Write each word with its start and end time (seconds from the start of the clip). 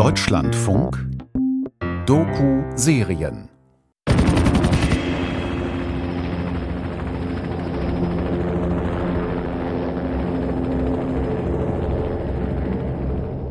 Deutschlandfunk 0.00 0.98
Doku-Serien 2.06 3.50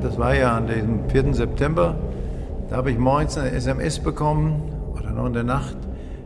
Das 0.01 0.17
war 0.17 0.33
ja 0.33 0.57
an 0.57 0.65
dem 0.65 1.07
4. 1.11 1.35
September. 1.35 1.95
Da 2.71 2.77
habe 2.77 2.89
ich 2.89 2.97
morgens 2.97 3.37
eine 3.37 3.51
SMS 3.51 3.99
bekommen, 3.99 4.73
oder 4.97 5.11
noch 5.11 5.27
in 5.27 5.33
der 5.33 5.43
Nacht, 5.43 5.77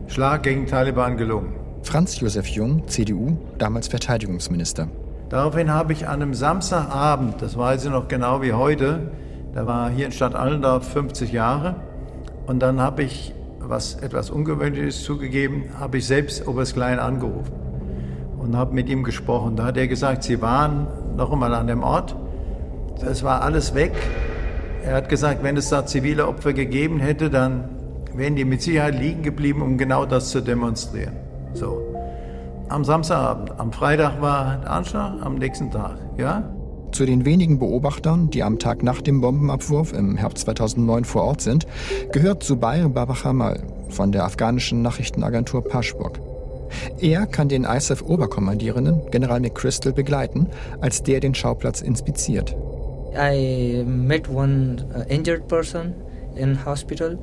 Schlag 0.06 0.44
gegen 0.44 0.66
Taliban 0.66 1.18
gelungen. 1.18 1.52
Franz 1.82 2.18
Josef 2.18 2.46
Jung, 2.46 2.88
CDU, 2.88 3.36
damals 3.58 3.88
Verteidigungsminister. 3.88 4.88
Daraufhin 5.28 5.70
habe 5.70 5.92
ich 5.92 6.08
an 6.08 6.22
einem 6.22 6.32
Samstagabend, 6.32 7.42
das 7.42 7.58
weiß 7.58 7.84
ich 7.84 7.90
noch 7.90 8.08
genau 8.08 8.40
wie 8.40 8.54
heute, 8.54 9.10
da 9.54 9.66
war 9.66 9.88
hier 9.90 10.06
in 10.06 10.12
Stadt 10.12 10.34
Allendorf 10.34 10.86
50 10.88 11.32
Jahre, 11.32 11.76
und 12.46 12.60
dann 12.60 12.80
habe 12.80 13.02
ich, 13.02 13.32
was 13.60 13.94
etwas 13.94 14.28
Ungewöhnliches 14.28 15.02
zugegeben, 15.04 15.64
habe 15.80 15.98
ich 15.98 16.06
selbst 16.06 16.46
Oberst 16.46 16.74
Klein 16.74 16.98
angerufen 16.98 17.52
und 18.38 18.56
habe 18.56 18.74
mit 18.74 18.88
ihm 18.90 19.02
gesprochen. 19.02 19.56
Da 19.56 19.64
hat 19.64 19.78
er 19.78 19.88
gesagt, 19.88 20.24
Sie 20.24 20.42
waren 20.42 20.86
noch 21.16 21.32
einmal 21.32 21.54
an 21.54 21.68
dem 21.68 21.82
Ort, 21.82 22.14
es 23.00 23.22
war 23.22 23.42
alles 23.42 23.74
weg. 23.74 23.92
Er 24.84 24.96
hat 24.96 25.08
gesagt, 25.08 25.42
wenn 25.42 25.56
es 25.56 25.70
da 25.70 25.86
zivile 25.86 26.28
Opfer 26.28 26.52
gegeben 26.52 27.00
hätte, 27.00 27.30
dann 27.30 27.68
wären 28.14 28.36
die 28.36 28.44
mit 28.44 28.62
Sicherheit 28.62 28.98
liegen 28.98 29.22
geblieben, 29.22 29.62
um 29.62 29.78
genau 29.78 30.04
das 30.04 30.30
zu 30.30 30.40
demonstrieren. 30.40 31.16
So. 31.54 31.80
Am 32.68 32.84
Samstagabend. 32.84 33.58
Am 33.58 33.72
Freitag 33.72 34.20
war 34.20 34.58
der 34.58 34.70
Anschlag, 34.70 35.14
am 35.22 35.36
nächsten 35.36 35.70
Tag. 35.70 35.96
Ja? 36.16 36.42
Zu 36.94 37.06
den 37.06 37.24
wenigen 37.24 37.58
Beobachtern, 37.58 38.30
die 38.30 38.44
am 38.44 38.60
Tag 38.60 38.84
nach 38.84 39.02
dem 39.02 39.20
Bombenabwurf 39.20 39.92
im 39.92 40.16
Herbst 40.16 40.44
2009 40.44 41.02
vor 41.02 41.24
Ort 41.24 41.40
sind, 41.40 41.66
gehört 42.12 42.44
Zubair 42.44 42.88
Babachamal 42.88 43.64
von 43.88 44.12
der 44.12 44.22
afghanischen 44.22 44.80
Nachrichtenagentur 44.80 45.64
Pashbok. 45.64 46.20
Er 47.00 47.26
kann 47.26 47.48
den 47.48 47.64
ISAF-Oberkommandierenden, 47.64 49.10
General 49.10 49.40
McChrystal, 49.40 49.92
begleiten, 49.92 50.46
als 50.80 51.02
der 51.02 51.18
den 51.18 51.34
Schauplatz 51.34 51.80
inspiziert. 51.80 52.54
I 53.16 53.82
met 53.84 54.28
one 54.28 54.86
uh, 54.94 55.02
injured 55.12 55.48
person 55.48 55.94
in 56.36 56.64
hospital. 56.64 57.18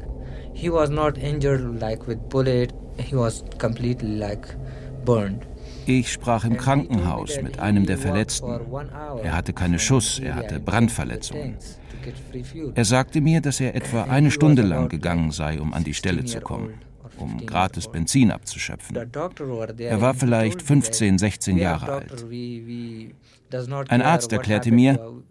He 0.52 0.70
was 0.70 0.90
not 0.90 1.18
injured 1.18 1.80
like 1.80 2.10
with 2.10 2.18
bullet. 2.28 2.74
He 2.98 3.16
was 3.16 3.46
completely 3.58 4.18
like 4.18 4.54
burned. 5.06 5.46
Ich 5.86 6.12
sprach 6.12 6.46
im 6.46 6.58
Krankenhaus 6.58 7.42
mit 7.42 7.60
einem 7.60 7.86
der 7.86 7.98
Verletzten. 7.98 8.60
Er 9.24 9.36
hatte 9.36 9.54
keine 9.54 9.80
Schuss, 9.80 10.20
er 10.20 10.36
hatte 10.36 10.60
Brandverletzungen. 10.60 11.58
Er 12.76 12.86
sagte 12.86 13.22
mir, 13.22 13.42
dass 13.42 13.60
er 13.60 13.76
etwa 13.76 14.04
eine 14.04 14.32
Stunde 14.32 14.62
lang 14.62 14.90
gegangen 14.90 15.32
sei, 15.32 15.60
um 15.62 15.74
an 15.74 15.84
die 15.84 15.94
Stelle 15.94 16.26
zu 16.26 16.42
kommen, 16.42 16.74
um 17.18 17.46
gratis 17.46 17.88
Benzin 17.88 18.32
abzuschöpfen. 18.32 18.96
Er 18.96 20.02
war 20.02 20.14
vielleicht 20.14 20.62
15, 20.62 21.18
16 21.18 21.58
Jahre 21.58 21.92
alt. 21.92 22.26
Ein 23.90 24.02
Arzt 24.02 24.32
erklärte 24.32 24.72
mir, 24.72 25.22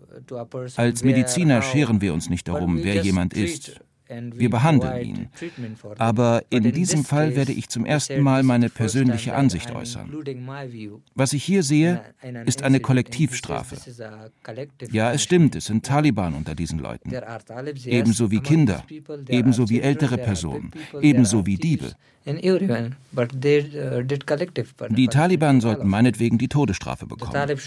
als 0.76 1.02
Mediziner 1.04 1.62
scheren 1.62 2.00
wir 2.00 2.12
uns 2.12 2.28
nicht 2.28 2.46
darum, 2.48 2.82
wer 2.82 3.02
jemand 3.02 3.34
ist. 3.34 3.80
Wir 4.34 4.50
behandeln 4.50 5.04
ihn. 5.04 5.28
Aber 5.98 6.42
in 6.50 6.72
diesem 6.72 7.04
Fall 7.04 7.36
werde 7.36 7.52
ich 7.52 7.68
zum 7.68 7.84
ersten 7.84 8.20
Mal 8.20 8.42
meine 8.42 8.68
persönliche 8.68 9.34
Ansicht 9.34 9.70
äußern. 9.70 10.10
Was 11.14 11.32
ich 11.32 11.44
hier 11.44 11.62
sehe, 11.62 12.02
ist 12.46 12.62
eine 12.62 12.80
Kollektivstrafe. 12.80 13.76
Ja, 14.90 15.12
es 15.12 15.22
stimmt, 15.22 15.54
es 15.56 15.66
sind 15.66 15.84
Taliban 15.84 16.34
unter 16.34 16.54
diesen 16.54 16.78
Leuten. 16.78 17.12
Ebenso 17.84 18.30
wie 18.30 18.40
Kinder, 18.40 18.84
ebenso 19.28 19.68
wie 19.68 19.80
ältere 19.80 20.18
Personen, 20.18 20.72
ebenso 21.00 21.46
wie 21.46 21.56
Diebe. 21.56 21.92
Die 24.90 25.06
Taliban 25.08 25.60
sollten 25.60 25.88
meinetwegen 25.88 26.38
die 26.38 26.48
Todesstrafe 26.48 27.06
bekommen. 27.06 27.58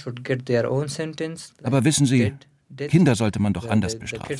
Aber 1.63 1.85
wissen 1.85 2.05
Sie, 2.05 2.33
Kinder 2.89 3.15
sollte 3.15 3.41
man 3.41 3.53
doch 3.53 3.67
anders 3.67 3.97
bestrafen. 3.97 4.37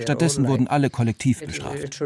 Stattdessen 0.00 0.46
wurden 0.48 0.68
alle 0.68 0.90
kollektiv 0.90 1.40
bestraft. 1.44 2.00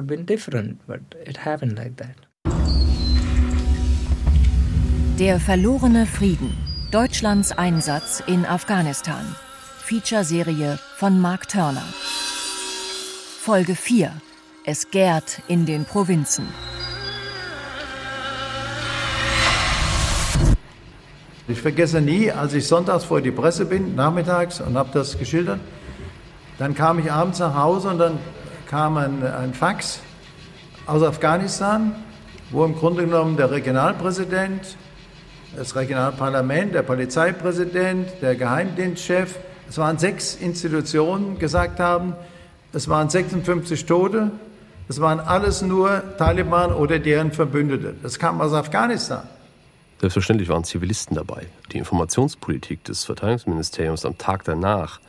Der 5.19 5.41
verlorene 5.41 6.07
Frieden. 6.07 6.57
Deutschlands 6.91 7.53
Einsatz 7.53 8.23
in 8.27 8.47
Afghanistan. 8.47 9.25
Feature-Serie 9.79 10.79
von 10.97 11.21
Mark 11.21 11.49
Turner. 11.49 11.85
Folge 13.41 13.75
4. 13.75 14.13
Es 14.65 14.91
gärt 14.91 15.43
in 15.49 15.67
den 15.67 15.85
Provinzen. 15.85 16.47
Ich 21.49 21.61
vergesse 21.63 22.03
nie, 22.03 22.31
als 22.31 22.53
ich 22.53 22.67
sonntags 22.67 23.05
vor 23.05 23.23
die 23.23 23.31
Presse 23.31 23.65
bin, 23.65 23.95
nachmittags, 23.95 24.61
und 24.61 24.77
habe 24.77 24.91
das 24.93 25.19
geschildert, 25.19 25.61
dann 26.59 26.75
kam 26.75 26.99
ich 26.99 27.11
abends 27.11 27.39
nach 27.39 27.55
Hause 27.55 27.89
und 27.89 27.99
dann 27.99 28.19
kam 28.69 28.97
ein, 28.97 29.25
ein 29.25 29.55
Fax 29.55 30.01
aus 30.87 31.03
Afghanistan, 31.03 31.95
wo 32.51 32.65
im 32.65 32.75
Grunde 32.75 33.05
genommen 33.05 33.37
der 33.37 33.51
Regionalpräsident, 33.51 34.77
das 35.57 35.77
Regionalparlament, 35.77 36.75
der 36.75 36.83
Polizeipräsident, 36.83 38.09
der 38.21 38.35
Geheimdienstchef, 38.35 39.37
es 39.69 39.79
waren 39.79 39.99
sechs 39.99 40.35
Institutionen, 40.35 41.39
gesagt 41.39 41.79
haben, 41.79 42.15
es 42.73 42.89
waren 42.89 43.09
56 43.09 43.87
Tote, 43.87 44.31
es 44.89 45.01
waren 45.01 45.21
alles 45.21 45.63
nur 45.63 46.17
Taliban 46.17 46.73
oder 46.73 46.99
deren 46.99 47.33
Verbündete. 47.33 47.95
Das 48.03 48.19
kam 48.19 48.41
aus 48.41 48.53
Afghanistan. 48.53 49.23
Selbstverständlich 50.01 50.49
waren 50.49 50.65
Zivilisten 50.65 51.17
dabei. 51.17 51.47
Die 51.73 51.79
Informationspolitik 51.79 52.85
des 52.85 53.05
Verteidigungsministeriums 53.05 54.07
am 54.07 54.17
Tag 54.17 54.45
danach 54.45 55.01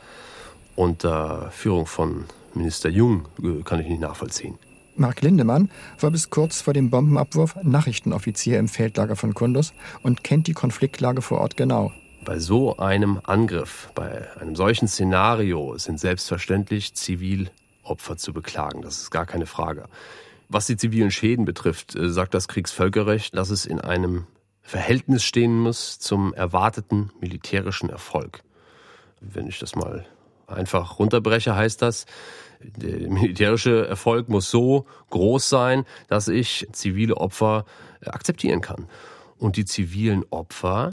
unter 0.76 1.50
Führung 1.50 1.86
von 1.86 2.24
Minister 2.54 2.88
Jung 2.88 3.26
äh, 3.42 3.62
kann 3.62 3.80
ich 3.80 3.88
nicht 3.88 4.00
nachvollziehen. 4.00 4.58
Mark 4.96 5.22
Lindemann 5.22 5.70
war 5.98 6.10
bis 6.10 6.30
kurz 6.30 6.60
vor 6.60 6.74
dem 6.74 6.90
Bombenabwurf 6.90 7.56
Nachrichtenoffizier 7.62 8.58
im 8.58 8.68
Feldlager 8.68 9.16
von 9.16 9.34
Kunduz 9.34 9.72
und 10.02 10.24
kennt 10.24 10.46
die 10.46 10.52
Konfliktlage 10.52 11.22
vor 11.22 11.38
Ort 11.40 11.56
genau. 11.56 11.92
Bei 12.24 12.38
so 12.38 12.76
einem 12.76 13.20
Angriff, 13.24 13.90
bei 13.94 14.28
einem 14.38 14.54
solchen 14.54 14.88
Szenario 14.88 15.78
sind 15.78 15.98
selbstverständlich 15.98 16.94
Zivilopfer 16.94 18.18
zu 18.18 18.34
beklagen. 18.34 18.82
Das 18.82 18.98
ist 18.98 19.10
gar 19.10 19.24
keine 19.24 19.46
Frage. 19.46 19.86
Was 20.50 20.66
die 20.66 20.76
zivilen 20.76 21.10
Schäden 21.10 21.44
betrifft, 21.44 21.96
äh, 21.96 22.10
sagt 22.10 22.34
das 22.34 22.48
Kriegsvölkerrecht, 22.48 23.34
dass 23.36 23.50
es 23.50 23.64
in 23.64 23.80
einem 23.80 24.26
Verhältnis 24.60 25.24
stehen 25.24 25.58
muss 25.58 25.98
zum 25.98 26.34
erwarteten 26.34 27.10
militärischen 27.20 27.88
Erfolg. 27.88 28.42
Wenn 29.20 29.46
ich 29.46 29.58
das 29.58 29.74
mal 29.74 30.04
einfach 30.50 30.98
runterbreche, 30.98 31.54
heißt 31.54 31.82
das, 31.82 32.06
der 32.62 33.10
militärische 33.10 33.86
Erfolg 33.86 34.28
muss 34.28 34.50
so 34.50 34.86
groß 35.10 35.48
sein, 35.48 35.84
dass 36.08 36.28
ich 36.28 36.66
zivile 36.72 37.16
Opfer 37.16 37.64
akzeptieren 38.04 38.60
kann. 38.60 38.86
Und 39.38 39.56
die 39.56 39.64
zivilen 39.64 40.24
Opfer 40.30 40.92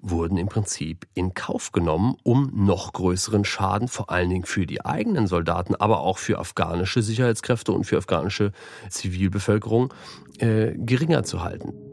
wurden 0.00 0.38
im 0.38 0.48
Prinzip 0.48 1.06
in 1.14 1.34
Kauf 1.34 1.72
genommen, 1.72 2.16
um 2.22 2.52
noch 2.54 2.92
größeren 2.92 3.44
Schaden, 3.44 3.88
vor 3.88 4.10
allen 4.10 4.30
Dingen 4.30 4.44
für 4.44 4.66
die 4.66 4.84
eigenen 4.84 5.26
Soldaten, 5.26 5.74
aber 5.74 6.00
auch 6.00 6.18
für 6.18 6.38
afghanische 6.38 7.02
Sicherheitskräfte 7.02 7.72
und 7.72 7.84
für 7.84 7.98
afghanische 7.98 8.52
Zivilbevölkerung 8.90 9.92
äh, 10.38 10.72
geringer 10.76 11.24
zu 11.24 11.42
halten. 11.42 11.87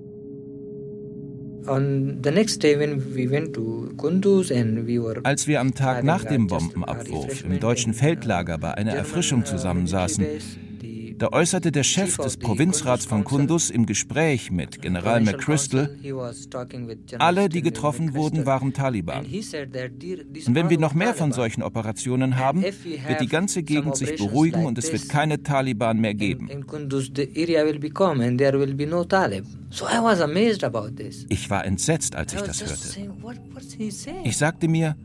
Als 5.24 5.48
wir 5.48 5.60
am 5.60 5.74
Tag 5.74 6.04
nach 6.04 6.24
dem 6.24 6.48
Bombenabwurf 6.48 7.44
im 7.44 7.60
deutschen 7.60 7.94
Feldlager 7.94 8.58
bei 8.58 8.74
einer 8.74 8.94
Erfrischung 8.94 9.46
zusammensaßen, 9.46 10.26
da 11.18 11.30
äußerte 11.32 11.72
der 11.72 11.84
Chef 11.84 12.18
des 12.18 12.38
Provinzrats 12.38 13.06
von 13.06 13.24
Kunduz 13.24 13.70
im 13.70 13.86
Gespräch 13.86 14.52
mit 14.52 14.82
General 14.82 15.22
McChrystal, 15.22 15.96
alle, 17.20 17.50
die 17.50 17.62
getroffen 17.62 18.14
wurden, 18.14 18.46
waren 18.46 18.74
Taliban. 18.74 19.26
Und 19.26 20.56
wenn 20.56 20.70
wir 20.70 20.80
noch 20.80 20.94
mehr 20.94 21.14
von 21.14 21.32
solchen 21.32 21.64
Operationen 21.64 22.38
haben, 22.38 22.64
wird 22.64 23.22
die 23.22 23.28
ganze 23.28 23.64
Gegend 23.64 23.96
sich 23.96 24.18
beruhigen 24.18 24.66
und 24.66 24.78
es 24.78 24.92
wird 24.92 25.10
keine 25.10 25.42
Taliban 25.44 26.00
mehr 26.00 26.14
geben. 26.14 26.50
Ich 31.30 31.50
war 31.50 31.66
entsetzt, 31.66 32.16
als 32.16 32.34
ich 32.34 32.42
das 32.42 32.62
hörte. 32.62 33.12
Ich 34.24 34.38
sagte 34.38 34.68
mir, 34.68 34.96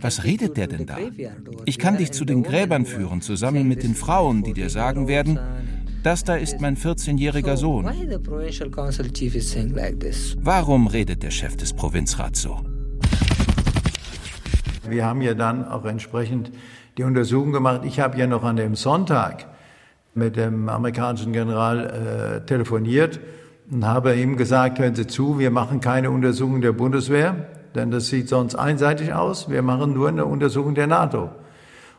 was 0.00 0.24
redet 0.24 0.56
der 0.56 0.66
denn 0.66 0.86
da? 0.86 0.96
Ich 1.64 1.78
kann 1.78 1.96
dich 1.96 2.12
zu 2.12 2.24
den 2.24 2.42
Gräbern 2.42 2.86
führen, 2.86 3.20
zusammen 3.20 3.68
mit 3.68 3.82
den 3.82 3.94
Frauen, 3.94 4.42
die 4.42 4.52
dir 4.52 4.70
sagen 4.70 5.08
werden, 5.08 5.38
das 6.02 6.24
da 6.24 6.36
ist 6.36 6.60
mein 6.60 6.76
14-jähriger 6.76 7.56
Sohn. 7.56 7.84
Warum 10.42 10.86
redet 10.86 11.22
der 11.22 11.30
Chef 11.30 11.56
des 11.56 11.72
Provinzrats 11.74 12.42
so? 12.42 12.60
Wir 14.88 15.04
haben 15.04 15.20
ja 15.20 15.34
dann 15.34 15.68
auch 15.68 15.84
entsprechend 15.84 16.50
die 16.96 17.04
Untersuchung 17.04 17.52
gemacht. 17.52 17.82
Ich 17.84 18.00
habe 18.00 18.18
ja 18.18 18.26
noch 18.26 18.44
an 18.44 18.56
dem 18.56 18.74
Sonntag 18.74 19.46
mit 20.14 20.36
dem 20.36 20.68
amerikanischen 20.68 21.32
General 21.32 22.40
äh, 22.42 22.46
telefoniert 22.46 23.20
und 23.70 23.84
habe 23.84 24.16
ihm 24.16 24.36
gesagt, 24.36 24.78
hören 24.78 24.94
Sie 24.94 25.06
zu, 25.06 25.38
wir 25.38 25.50
machen 25.50 25.80
keine 25.80 26.10
Untersuchung 26.10 26.60
der 26.60 26.72
Bundeswehr, 26.72 27.46
denn 27.74 27.90
das 27.90 28.08
sieht 28.08 28.28
sonst 28.28 28.54
einseitig 28.54 29.12
aus. 29.12 29.48
Wir 29.48 29.62
machen 29.62 29.94
nur 29.94 30.08
eine 30.08 30.26
Untersuchung 30.26 30.74
der 30.74 30.86
NATO. 30.86 31.30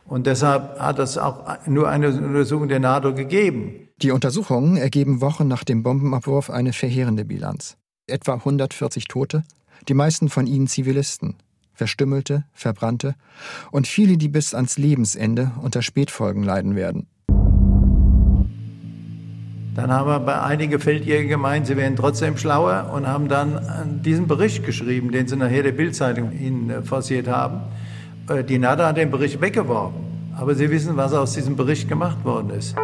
Und 0.06 0.27
deshalb 0.27 0.79
hat 0.79 1.00
es 1.00 1.18
auch 1.18 1.65
nur 1.68 1.88
eine 1.89 2.09
Untersuchung 2.09 2.68
der 2.68 2.79
NATO 2.79 3.13
gegeben. 3.13 3.88
Die 4.01 4.12
Untersuchungen 4.12 4.77
ergeben 4.77 5.21
Wochen 5.21 5.47
nach 5.47 5.63
dem 5.63 5.83
Bombenabwurf 5.83 6.50
eine 6.50 6.73
verheerende 6.73 7.23
Bilanz. 7.23 7.77
Etwa 8.07 8.33
140 8.33 9.06
Tote, 9.06 9.44
die 9.88 9.94
meisten 9.94 10.29
von 10.29 10.47
ihnen 10.47 10.68
Zivilisten, 10.68 11.35
Verstümmelte, 11.74 12.44
Verbrannte 12.51 13.15
und 13.71 13.88
viele, 13.88 14.17
die 14.17 14.27
bis 14.27 14.53
ans 14.53 14.77
Lebensende 14.77 15.51
unter 15.62 15.81
Spätfolgen 15.81 16.44
leiden 16.44 16.75
werden. 16.75 17.07
Dann 19.73 19.89
haben 19.89 20.09
wir 20.09 20.19
bei 20.19 20.41
einigen 20.41 20.79
Feldjäger 20.79 21.29
gemeint, 21.29 21.65
sie 21.65 21.77
wären 21.77 21.95
trotzdem 21.95 22.38
schlauer 22.38 22.91
und 22.94 23.07
haben 23.07 23.29
dann 23.29 24.01
diesen 24.03 24.27
Bericht 24.27 24.65
geschrieben, 24.65 25.12
den 25.12 25.27
sie 25.27 25.38
nachher 25.38 25.63
der 25.63 25.71
Bildzeitung 25.71 26.33
ihnen 26.38 26.69
äh, 26.69 26.81
forciert 26.81 27.27
haben. 27.27 27.62
Äh, 28.29 28.44
die 28.44 28.57
NADA 28.57 28.88
hat 28.88 28.97
den 28.97 29.12
Bericht 29.12 29.39
weggeworfen. 29.39 30.12
Aber 30.38 30.56
Sie 30.56 30.69
wissen, 30.69 30.97
was 30.97 31.13
aus 31.13 31.33
diesem 31.33 31.56
Bericht 31.56 31.88
gemacht 31.88 32.23
worden 32.25 32.51
ist. 32.51 32.75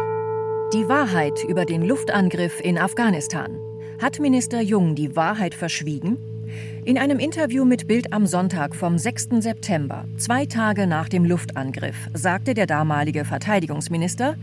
Die 0.72 0.88
Wahrheit 0.88 1.44
über 1.48 1.64
den 1.64 1.82
Luftangriff 1.82 2.60
in 2.62 2.78
Afghanistan. 2.78 3.50
Hat 4.00 4.20
Minister 4.20 4.60
Jung 4.60 4.94
die 4.94 5.16
Wahrheit 5.16 5.54
verschwiegen? 5.54 6.18
In 6.84 6.98
einem 6.98 7.18
Interview 7.18 7.64
mit 7.64 7.86
Bild 7.86 8.12
am 8.12 8.26
Sonntag 8.26 8.74
vom 8.74 8.96
6. 8.96 9.28
September, 9.40 10.04
zwei 10.16 10.46
Tage 10.46 10.86
nach 10.86 11.08
dem 11.08 11.24
Luftangriff, 11.24 11.96
sagte 12.14 12.54
der 12.54 12.66
damalige 12.66 13.24
Verteidigungsminister, 13.24 14.36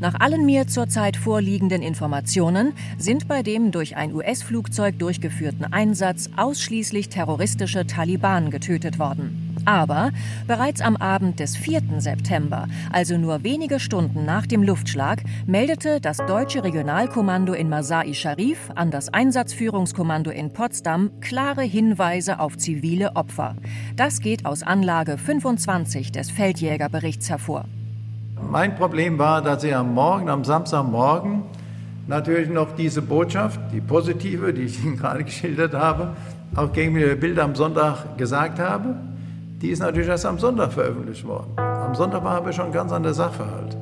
nach 0.00 0.14
allen 0.20 0.46
mir 0.46 0.66
zurzeit 0.66 1.16
vorliegenden 1.16 1.82
Informationen 1.82 2.72
sind 2.98 3.28
bei 3.28 3.42
dem 3.42 3.70
durch 3.70 3.96
ein 3.96 4.14
US-Flugzeug 4.14 4.98
durchgeführten 4.98 5.72
Einsatz 5.72 6.30
ausschließlich 6.36 7.08
terroristische 7.08 7.86
Taliban 7.86 8.50
getötet 8.50 8.98
worden. 8.98 9.48
Aber 9.64 10.12
bereits 10.46 10.80
am 10.80 10.96
Abend 10.96 11.40
des 11.40 11.56
4. 11.56 11.82
September, 11.98 12.68
also 12.90 13.18
nur 13.18 13.42
wenige 13.42 13.80
Stunden 13.80 14.24
nach 14.24 14.46
dem 14.46 14.62
Luftschlag, 14.62 15.22
meldete 15.46 16.00
das 16.00 16.18
deutsche 16.18 16.64
Regionalkommando 16.64 17.52
in 17.52 17.68
Masai 17.68 18.14
Sharif 18.14 18.70
an 18.74 18.90
das 18.90 19.12
Einsatzführungskommando 19.12 20.30
in 20.30 20.52
Potsdam 20.52 21.10
klare 21.20 21.62
Hinweise 21.62 22.40
auf 22.40 22.56
zivile 22.56 23.14
Opfer. 23.16 23.56
Das 23.96 24.20
geht 24.20 24.46
aus 24.46 24.62
Anlage 24.62 25.18
25 25.18 26.12
des 26.12 26.30
Feldjägerberichts 26.30 27.28
hervor. 27.28 27.66
Mein 28.50 28.76
Problem 28.76 29.18
war, 29.18 29.42
dass 29.42 29.64
ich 29.64 29.74
am 29.74 29.94
Morgen, 29.94 30.28
am 30.28 30.44
Samstagmorgen, 30.44 31.42
natürlich 32.06 32.48
noch 32.48 32.74
diese 32.74 33.02
Botschaft, 33.02 33.60
die 33.72 33.80
positive, 33.80 34.52
die 34.52 34.62
ich 34.62 34.84
Ihnen 34.84 34.96
gerade 34.96 35.24
geschildert 35.24 35.74
habe, 35.74 36.16
auch 36.54 36.72
gegen 36.72 36.94
die 36.94 37.14
Bilder 37.14 37.44
am 37.44 37.54
Sonntag 37.54 38.16
gesagt 38.16 38.58
habe. 38.58 38.96
Die 39.60 39.68
ist 39.68 39.80
natürlich 39.80 40.08
erst 40.08 40.26
am 40.26 40.38
Sonntag 40.38 40.72
veröffentlicht 40.72 41.26
worden. 41.26 41.52
Am 41.56 41.94
Sonntag 41.94 42.24
waren 42.24 42.44
wir 42.44 42.52
schon 42.52 42.72
ganz 42.72 42.92
an 42.92 43.02
der 43.02 43.14
Sachverhalt. 43.14 43.76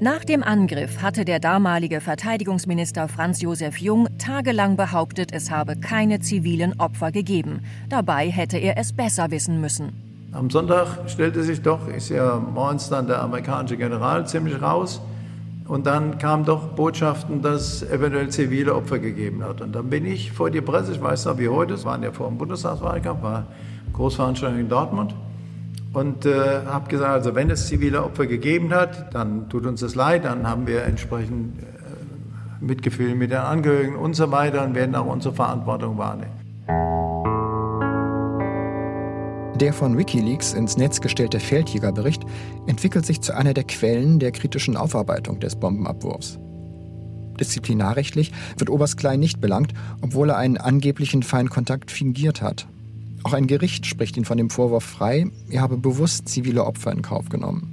Nach 0.00 0.24
dem 0.24 0.42
Angriff 0.42 1.00
hatte 1.00 1.24
der 1.24 1.38
damalige 1.38 2.00
Verteidigungsminister 2.00 3.06
Franz 3.06 3.40
Josef 3.40 3.76
Jung 3.76 4.08
tagelang 4.18 4.76
behauptet, 4.76 5.30
es 5.32 5.50
habe 5.50 5.76
keine 5.76 6.18
zivilen 6.18 6.74
Opfer 6.80 7.12
gegeben. 7.12 7.60
Dabei 7.88 8.28
hätte 8.28 8.58
er 8.58 8.78
es 8.78 8.92
besser 8.92 9.30
wissen 9.30 9.60
müssen. 9.60 10.11
Am 10.32 10.48
Sonntag 10.48 11.10
stellte 11.10 11.42
sich 11.42 11.60
doch, 11.60 11.88
ist 11.88 12.08
ja 12.08 12.38
morgens 12.38 12.88
dann 12.88 13.06
der 13.06 13.22
amerikanische 13.22 13.76
General 13.76 14.26
ziemlich 14.26 14.62
raus. 14.62 15.02
Und 15.68 15.86
dann 15.86 16.16
kamen 16.16 16.44
doch 16.44 16.68
Botschaften, 16.68 17.42
dass 17.42 17.82
eventuell 17.82 18.30
zivile 18.30 18.74
Opfer 18.74 18.98
gegeben 18.98 19.44
hat. 19.44 19.60
Und 19.60 19.74
dann 19.74 19.90
bin 19.90 20.06
ich 20.06 20.32
vor 20.32 20.50
die 20.50 20.62
Presse, 20.62 20.92
ich 20.92 21.02
weiß 21.02 21.26
noch 21.26 21.38
wie 21.38 21.48
heute, 21.48 21.74
es 21.74 21.84
waren 21.84 22.02
ja 22.02 22.12
vor 22.12 22.28
dem 22.28 22.38
Bundestagswahlkampf, 22.38 23.22
war 23.22 23.46
Großveranstaltung 23.92 24.58
in 24.58 24.68
Dortmund 24.68 25.14
und 25.92 26.24
äh, 26.24 26.64
habe 26.66 26.88
gesagt, 26.88 27.12
also 27.12 27.34
wenn 27.34 27.50
es 27.50 27.66
zivile 27.66 28.02
Opfer 28.02 28.26
gegeben 28.26 28.72
hat, 28.72 29.14
dann 29.14 29.50
tut 29.50 29.66
uns 29.66 29.80
das 29.80 29.94
leid, 29.94 30.24
dann 30.24 30.48
haben 30.48 30.66
wir 30.66 30.84
entsprechend 30.84 31.60
äh, 31.60 32.64
Mitgefühl 32.64 33.14
mit 33.14 33.30
den 33.30 33.38
Angehörigen 33.38 33.96
und 33.96 34.14
so 34.14 34.30
weiter 34.30 34.64
und 34.64 34.74
werden 34.74 34.94
auch 34.94 35.06
unsere 35.06 35.34
Verantwortung 35.34 35.98
wahrnehmen. 35.98 36.41
Der 39.62 39.72
von 39.72 39.96
Wikileaks 39.96 40.52
ins 40.52 40.76
Netz 40.76 41.00
gestellte 41.00 41.40
Feldjägerbericht 41.40 42.22
entwickelt 42.66 43.06
sich 43.06 43.22
zu 43.22 43.34
einer 43.34 43.54
der 43.54 43.64
Quellen 43.64 44.18
der 44.18 44.32
kritischen 44.32 44.76
Aufarbeitung 44.76 45.40
des 45.40 45.56
Bombenabwurfs. 45.56 46.38
Disziplinarrechtlich 47.40 48.30
wird 48.58 48.68
Oberst 48.68 48.98
Klein 48.98 49.20
nicht 49.20 49.40
belangt, 49.40 49.72
obwohl 50.02 50.28
er 50.28 50.36
einen 50.36 50.58
angeblichen 50.58 51.22
Feinkontakt 51.22 51.90
fingiert 51.90 52.42
hat 52.42 52.66
auch 53.24 53.32
ein 53.34 53.46
Gericht 53.46 53.86
spricht 53.86 54.16
ihn 54.16 54.24
von 54.24 54.36
dem 54.36 54.50
Vorwurf 54.50 54.84
frei, 54.84 55.26
er 55.48 55.60
habe 55.60 55.76
bewusst 55.76 56.28
zivile 56.28 56.64
Opfer 56.64 56.92
in 56.92 57.02
Kauf 57.02 57.28
genommen. 57.28 57.68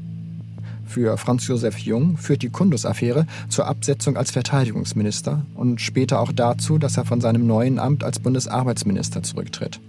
Für 0.86 1.18
Franz 1.18 1.48
Josef 1.48 1.78
Jung 1.80 2.18
führt 2.18 2.42
die 2.42 2.50
Kundus-Affäre 2.50 3.28
zur 3.48 3.68
Absetzung 3.68 4.18
als 4.18 4.32
Verteidigungsminister 4.32 5.46
und 5.56 5.82
später 5.82 6.20
auch 6.20 6.32
dazu, 6.32 6.78
dass 6.78 6.98
er 6.98 7.06
von 7.06 7.22
seinem 7.22 7.46
neuen 7.46 7.80
Amt 7.80 8.04
als 8.04 8.20
Bundesarbeitsminister 8.20 9.22
zurücktritt. 9.24 9.80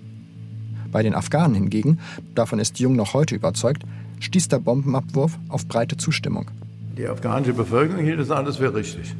Bei 0.93 1.03
den 1.03 1.15
Afghanen 1.15 1.55
hingegen, 1.55 1.99
davon 2.35 2.59
ist 2.59 2.79
Jung 2.79 2.97
noch 2.97 3.15
heute 3.15 3.35
überzeugt, 3.35 3.85
stieß 4.21 4.49
der 4.49 4.59
Bombenabwurf 4.59 5.39
auf 5.49 5.67
breite 5.67 5.97
Zustimmung. 5.97 6.51
Die 6.97 7.07
afghanische 7.07 7.55
Bevölkerung 7.55 8.05
hielt 8.05 8.21
das 8.21 8.31
alles 8.31 8.57
für 8.57 8.75
richtig. 8.75 9.15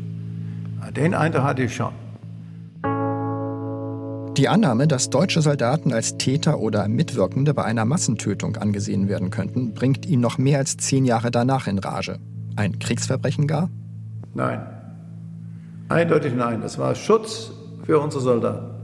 Den 0.97 1.15
Eindruck 1.15 1.45
hatte 1.45 1.63
ich 1.63 1.75
schon. 1.75 1.93
Die 4.37 4.49
Annahme, 4.49 4.89
dass 4.89 5.11
deutsche 5.11 5.43
Soldaten 5.43 5.93
als 5.93 6.17
Täter 6.17 6.61
oder 6.61 6.89
Mitwirkende 6.89 7.53
bei 7.53 7.65
einer 7.65 7.85
Massentötung 7.85 8.57
angesehen 8.57 9.09
werden 9.09 9.31
könnten, 9.31 9.75
bringt 9.75 10.07
ihn 10.07 10.21
noch 10.21 10.39
mehr 10.39 10.59
als 10.59 10.77
zehn 10.77 11.05
Jahre 11.05 11.31
danach 11.31 11.67
in 11.67 11.79
Rage. 11.79 12.19
Ein 12.57 12.79
Kriegsverbrechen 12.79 13.47
gar? 13.47 13.71
Nein. 14.35 14.61
Eindeutig 15.89 16.33
nein. 16.35 16.63
Es 16.63 16.79
war 16.79 16.95
Schutz 16.95 17.53
für 17.85 17.99
unsere 17.99 18.23
Soldaten. 18.23 18.80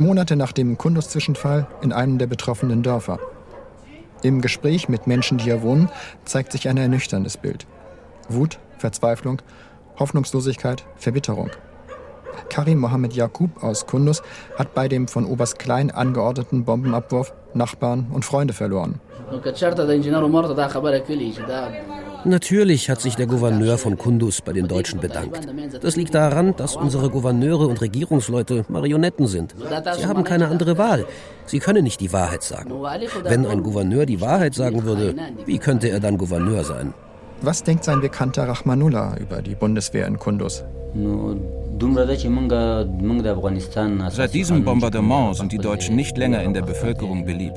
Monate 0.00 0.36
nach 0.36 0.52
dem 0.52 0.78
Kundus-Zwischenfall 0.78 1.66
in 1.82 1.92
einem 1.92 2.18
der 2.18 2.28
betroffenen 2.28 2.82
Dörfer. 2.84 3.18
Im 4.22 4.40
Gespräch 4.40 4.88
mit 4.88 5.06
Menschen, 5.06 5.38
die 5.38 5.44
hier 5.44 5.62
wohnen, 5.62 5.90
zeigt 6.24 6.52
sich 6.52 6.68
ein 6.68 6.76
ernüchterndes 6.76 7.36
Bild. 7.36 7.66
Wut, 8.28 8.58
Verzweiflung, 8.78 9.42
Hoffnungslosigkeit, 9.98 10.84
Verbitterung. 10.96 11.50
Karim 12.48 12.78
Mohammed 12.78 13.14
Jakub 13.14 13.62
aus 13.62 13.86
Kundus 13.86 14.22
hat 14.56 14.72
bei 14.74 14.86
dem 14.86 15.08
von 15.08 15.26
Oberst 15.26 15.58
Klein 15.58 15.90
angeordneten 15.90 16.64
Bombenabwurf 16.64 17.34
Nachbarn 17.54 18.06
und 18.12 18.24
Freunde 18.24 18.54
verloren. 18.54 19.00
Natürlich 22.24 22.90
hat 22.90 23.00
sich 23.00 23.16
der 23.16 23.26
Gouverneur 23.26 23.78
von 23.78 23.96
Kundus 23.96 24.40
bei 24.40 24.52
den 24.52 24.68
Deutschen 24.68 25.00
bedankt. 25.00 25.46
Das 25.80 25.96
liegt 25.96 26.14
daran, 26.14 26.54
dass 26.56 26.76
unsere 26.76 27.10
Gouverneure 27.10 27.66
und 27.66 27.80
Regierungsleute 27.80 28.64
Marionetten 28.68 29.26
sind. 29.26 29.54
Sie 29.96 30.06
haben 30.06 30.24
keine 30.24 30.48
andere 30.48 30.78
Wahl. 30.78 31.06
Sie 31.46 31.58
können 31.58 31.84
nicht 31.84 32.00
die 32.00 32.12
Wahrheit 32.12 32.42
sagen. 32.42 32.70
Wenn 33.22 33.46
ein 33.46 33.62
Gouverneur 33.62 34.06
die 34.06 34.20
Wahrheit 34.20 34.54
sagen 34.54 34.84
würde, 34.84 35.14
wie 35.46 35.58
könnte 35.58 35.88
er 35.88 36.00
dann 36.00 36.18
Gouverneur 36.18 36.64
sein? 36.64 36.94
Was 37.40 37.62
denkt 37.62 37.84
sein 37.84 38.00
Bekannter 38.00 38.48
Rahmanullah 38.48 39.16
über 39.18 39.42
die 39.42 39.54
Bundeswehr 39.54 40.06
in 40.06 40.18
Kundus? 40.18 40.64
Seit 44.10 44.34
diesem 44.34 44.64
Bombardement 44.64 45.36
sind 45.36 45.52
die 45.52 45.58
Deutschen 45.58 45.94
nicht 45.96 46.16
länger 46.18 46.42
in 46.42 46.52
der 46.52 46.62
Bevölkerung 46.62 47.24
beliebt. 47.24 47.56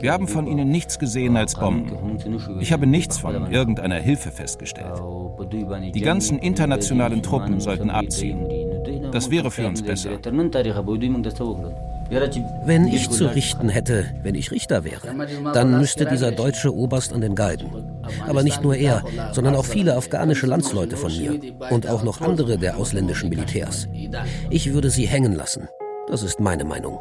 Wir 0.00 0.12
haben 0.12 0.26
von 0.26 0.46
ihnen 0.46 0.70
nichts 0.70 0.98
gesehen 0.98 1.36
als 1.36 1.54
Bomben. 1.54 2.18
Ich 2.60 2.72
habe 2.72 2.86
nichts 2.86 3.18
von 3.18 3.50
irgendeiner 3.50 3.96
Hilfe 3.96 4.30
festgestellt. 4.30 5.00
Die 5.94 6.00
ganzen 6.00 6.38
internationalen 6.38 7.22
Truppen 7.22 7.60
sollten 7.60 7.90
abziehen. 7.90 8.46
Das 9.12 9.30
wäre 9.30 9.50
für 9.50 9.66
uns 9.66 9.82
besser. 9.82 10.10
Wenn 12.64 12.86
ich 12.86 13.08
zu 13.08 13.26
richten 13.26 13.68
hätte, 13.68 14.04
wenn 14.22 14.34
ich 14.34 14.50
Richter 14.50 14.84
wäre, 14.84 15.14
dann 15.54 15.78
müsste 15.78 16.04
dieser 16.04 16.30
deutsche 16.30 16.74
Oberst 16.74 17.12
an 17.12 17.22
den 17.22 17.34
Galgen. 17.34 17.70
Aber 18.26 18.42
nicht 18.42 18.62
nur 18.62 18.76
er, 18.76 19.02
sondern 19.32 19.54
auch 19.54 19.64
viele 19.64 19.96
afghanische 19.96 20.46
Landsleute 20.46 20.96
von 20.96 21.10
mir 21.16 21.38
und 21.70 21.88
auch 21.88 22.02
noch 22.02 22.20
andere 22.20 22.58
der 22.58 22.76
ausländischen 22.76 23.30
Militärs. 23.30 23.88
Ich 24.50 24.72
würde 24.72 24.90
sie 24.90 25.06
hängen 25.06 25.34
lassen. 25.34 25.68
Das 26.08 26.22
ist 26.22 26.40
meine 26.40 26.64
Meinung. 26.64 27.00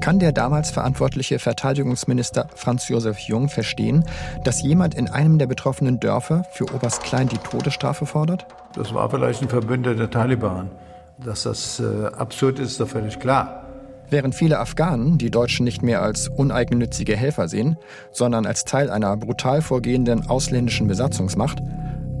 kann 0.00 0.18
der 0.18 0.32
damals 0.32 0.72
verantwortliche 0.72 1.38
Verteidigungsminister 1.38 2.48
Franz 2.56 2.88
Josef 2.88 3.20
Jung 3.20 3.48
verstehen, 3.48 4.04
dass 4.42 4.60
jemand 4.60 4.96
in 4.96 5.08
einem 5.08 5.38
der 5.38 5.46
betroffenen 5.46 6.00
Dörfer 6.00 6.44
für 6.50 6.64
Oberst 6.74 7.04
Klein 7.04 7.28
die 7.28 7.38
Todesstrafe 7.38 8.04
fordert? 8.04 8.44
Das 8.74 8.92
war 8.92 9.08
vielleicht 9.08 9.42
ein 9.42 9.48
Verbündeter 9.48 9.94
der 9.94 10.10
Taliban. 10.10 10.70
Dass 11.18 11.44
das 11.44 11.80
äh, 11.80 12.06
absurd 12.06 12.58
ist, 12.58 12.72
ist 12.72 12.80
doch 12.80 12.88
völlig 12.88 13.18
klar. 13.18 13.62
Während 14.10 14.34
viele 14.34 14.58
Afghanen 14.58 15.16
die 15.16 15.30
Deutschen 15.30 15.64
nicht 15.64 15.82
mehr 15.82 16.02
als 16.02 16.28
uneigennützige 16.28 17.16
Helfer 17.16 17.48
sehen, 17.48 17.76
sondern 18.10 18.44
als 18.44 18.64
Teil 18.64 18.90
einer 18.90 19.16
brutal 19.16 19.62
vorgehenden 19.62 20.28
ausländischen 20.28 20.86
Besatzungsmacht, 20.86 21.60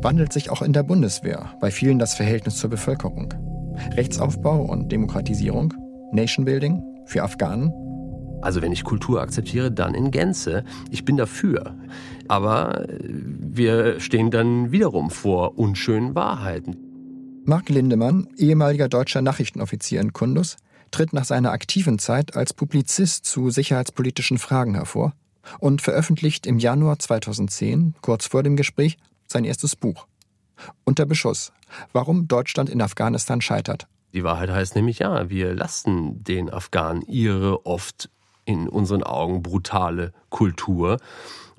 wandelt 0.00 0.32
sich 0.32 0.50
auch 0.50 0.62
in 0.62 0.72
der 0.72 0.84
Bundeswehr 0.84 1.50
bei 1.60 1.70
vielen 1.70 1.98
das 1.98 2.14
Verhältnis 2.14 2.56
zur 2.56 2.70
Bevölkerung. 2.70 3.34
Rechtsaufbau 3.94 4.62
und 4.62 4.90
Demokratisierung, 4.90 5.74
Nationbuilding 6.12 6.82
für 7.04 7.22
Afghanen. 7.22 7.72
Also 8.40 8.62
wenn 8.62 8.72
ich 8.72 8.84
Kultur 8.84 9.20
akzeptiere, 9.20 9.70
dann 9.70 9.94
in 9.94 10.10
Gänze. 10.10 10.64
Ich 10.90 11.04
bin 11.04 11.16
dafür. 11.16 11.76
Aber 12.26 12.88
äh, 12.88 12.98
wir 13.00 14.00
stehen 14.00 14.30
dann 14.30 14.72
wiederum 14.72 15.10
vor 15.10 15.58
unschönen 15.58 16.14
Wahrheiten. 16.14 16.91
Mark 17.44 17.68
Lindemann, 17.68 18.28
ehemaliger 18.36 18.88
deutscher 18.88 19.20
Nachrichtenoffizier 19.20 20.00
in 20.00 20.12
Kundus, 20.12 20.56
tritt 20.92 21.12
nach 21.12 21.24
seiner 21.24 21.50
aktiven 21.50 21.98
Zeit 21.98 22.36
als 22.36 22.52
Publizist 22.52 23.24
zu 23.26 23.50
sicherheitspolitischen 23.50 24.38
Fragen 24.38 24.74
hervor 24.74 25.12
und 25.58 25.82
veröffentlicht 25.82 26.46
im 26.46 26.60
Januar 26.60 27.00
2010, 27.00 27.96
kurz 28.00 28.26
vor 28.26 28.44
dem 28.44 28.54
Gespräch, 28.54 28.96
sein 29.26 29.44
erstes 29.44 29.74
Buch. 29.74 30.06
Unter 30.84 31.04
Beschuss. 31.04 31.52
Warum 31.92 32.28
Deutschland 32.28 32.70
in 32.70 32.80
Afghanistan 32.80 33.40
scheitert. 33.40 33.88
Die 34.12 34.22
Wahrheit 34.22 34.50
heißt 34.50 34.76
nämlich 34.76 35.00
ja, 35.00 35.28
wir 35.28 35.52
lassen 35.52 36.22
den 36.22 36.48
Afghanen 36.48 37.02
ihre 37.02 37.66
oft 37.66 38.08
in 38.44 38.68
unseren 38.68 39.02
Augen 39.02 39.42
brutale 39.42 40.12
Kultur 40.28 40.98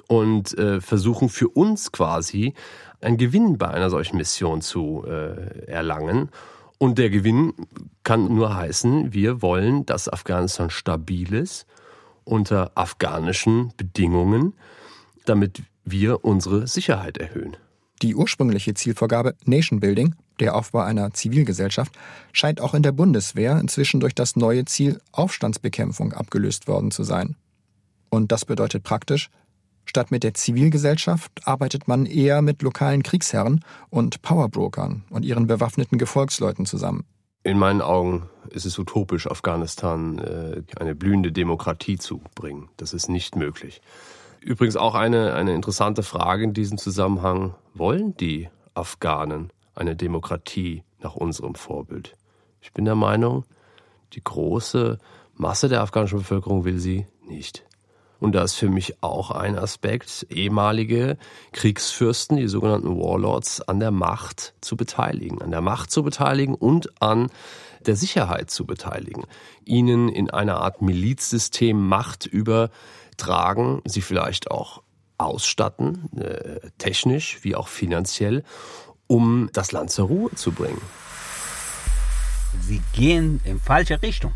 und 0.07 0.57
äh, 0.57 0.79
versuchen 0.79 1.27
für 1.27 1.49
uns 1.49 1.91
quasi 1.91 2.53
einen 3.03 3.17
Gewinn 3.17 3.57
bei 3.57 3.67
einer 3.67 3.89
solchen 3.89 4.17
Mission 4.17 4.61
zu 4.61 5.05
äh, 5.07 5.65
erlangen. 5.67 6.29
Und 6.77 6.97
der 6.97 7.09
Gewinn 7.09 7.53
kann 8.03 8.33
nur 8.33 8.55
heißen, 8.55 9.13
wir 9.13 9.41
wollen, 9.41 9.85
dass 9.85 10.11
Afghanistan 10.11 10.69
stabil 10.69 11.33
ist 11.33 11.65
unter 12.25 12.71
afghanischen 12.75 13.73
Bedingungen, 13.77 14.53
damit 15.25 15.61
wir 15.85 16.23
unsere 16.23 16.67
Sicherheit 16.67 17.17
erhöhen. 17.17 17.57
Die 18.01 18.15
ursprüngliche 18.15 18.73
Zielvorgabe 18.73 19.35
Nation 19.45 19.79
Building, 19.79 20.15
der 20.39 20.55
Aufbau 20.55 20.79
einer 20.79 21.13
Zivilgesellschaft, 21.13 21.93
scheint 22.31 22.59
auch 22.59 22.73
in 22.73 22.83
der 22.83 22.91
Bundeswehr 22.91 23.59
inzwischen 23.59 23.99
durch 23.99 24.15
das 24.15 24.35
neue 24.35 24.65
Ziel 24.65 24.99
Aufstandsbekämpfung 25.11 26.13
abgelöst 26.13 26.67
worden 26.67 26.91
zu 26.91 27.03
sein. 27.03 27.35
Und 28.09 28.31
das 28.31 28.45
bedeutet 28.45 28.83
praktisch, 28.83 29.29
Statt 29.85 30.11
mit 30.11 30.23
der 30.23 30.33
Zivilgesellschaft 30.33 31.31
arbeitet 31.45 31.87
man 31.87 32.05
eher 32.05 32.41
mit 32.41 32.61
lokalen 32.61 33.03
Kriegsherren 33.03 33.63
und 33.89 34.21
Powerbrokern 34.21 35.03
und 35.09 35.23
ihren 35.23 35.47
bewaffneten 35.47 35.97
Gefolgsleuten 35.97 36.65
zusammen. 36.65 37.05
In 37.43 37.59
meinen 37.59 37.81
Augen 37.81 38.29
ist 38.49 38.65
es 38.65 38.79
utopisch, 38.79 39.27
Afghanistan 39.27 40.17
äh, 40.19 40.61
eine 40.79 40.95
blühende 40.95 41.33
Demokratie 41.33 41.97
zu 41.97 42.21
bringen. 42.35 42.69
Das 42.77 42.93
ist 42.93 43.09
nicht 43.09 43.35
möglich. 43.35 43.81
Übrigens 44.39 44.77
auch 44.77 44.95
eine, 44.95 45.33
eine 45.33 45.53
interessante 45.53 46.03
Frage 46.03 46.43
in 46.43 46.53
diesem 46.53 46.77
Zusammenhang. 46.77 47.55
Wollen 47.73 48.15
die 48.15 48.49
Afghanen 48.73 49.51
eine 49.75 49.95
Demokratie 49.95 50.83
nach 51.01 51.15
unserem 51.15 51.55
Vorbild? 51.55 52.15
Ich 52.61 52.71
bin 52.71 52.85
der 52.85 52.95
Meinung, 52.95 53.43
die 54.13 54.23
große 54.23 54.99
Masse 55.35 55.67
der 55.67 55.81
afghanischen 55.81 56.19
Bevölkerung 56.19 56.63
will 56.63 56.79
sie 56.79 57.07
nicht. 57.27 57.65
Und 58.23 58.31
da 58.35 58.43
ist 58.43 58.55
für 58.55 58.69
mich 58.69 59.03
auch 59.03 59.31
ein 59.31 59.59
Aspekt, 59.59 60.27
ehemalige 60.29 61.17
Kriegsfürsten, 61.51 62.37
die 62.37 62.47
sogenannten 62.47 62.97
Warlords, 62.97 63.59
an 63.59 63.81
der 63.81 63.91
Macht 63.91 64.53
zu 64.61 64.77
beteiligen. 64.77 65.41
An 65.41 65.51
der 65.51 65.59
Macht 65.59 65.91
zu 65.91 66.03
beteiligen 66.03 66.55
und 66.55 67.01
an 67.01 67.29
der 67.85 67.97
Sicherheit 67.97 68.49
zu 68.49 68.65
beteiligen. 68.65 69.25
Ihnen 69.65 70.07
in 70.07 70.29
einer 70.29 70.61
Art 70.61 70.81
Milizsystem 70.81 71.85
Macht 71.85 72.25
übertragen, 72.25 73.81
sie 73.83 73.99
vielleicht 73.99 74.51
auch 74.51 74.83
ausstatten, 75.17 76.09
äh, 76.15 76.61
technisch 76.77 77.39
wie 77.41 77.57
auch 77.57 77.67
finanziell, 77.67 78.45
um 79.05 79.49
das 79.51 79.73
Land 79.73 79.91
zur 79.91 80.07
Ruhe 80.07 80.31
zu 80.33 80.53
bringen. 80.53 80.81
Sie 82.61 82.81
gehen 82.93 83.41
in 83.43 83.59
falsche 83.59 84.01
Richtung. 84.01 84.31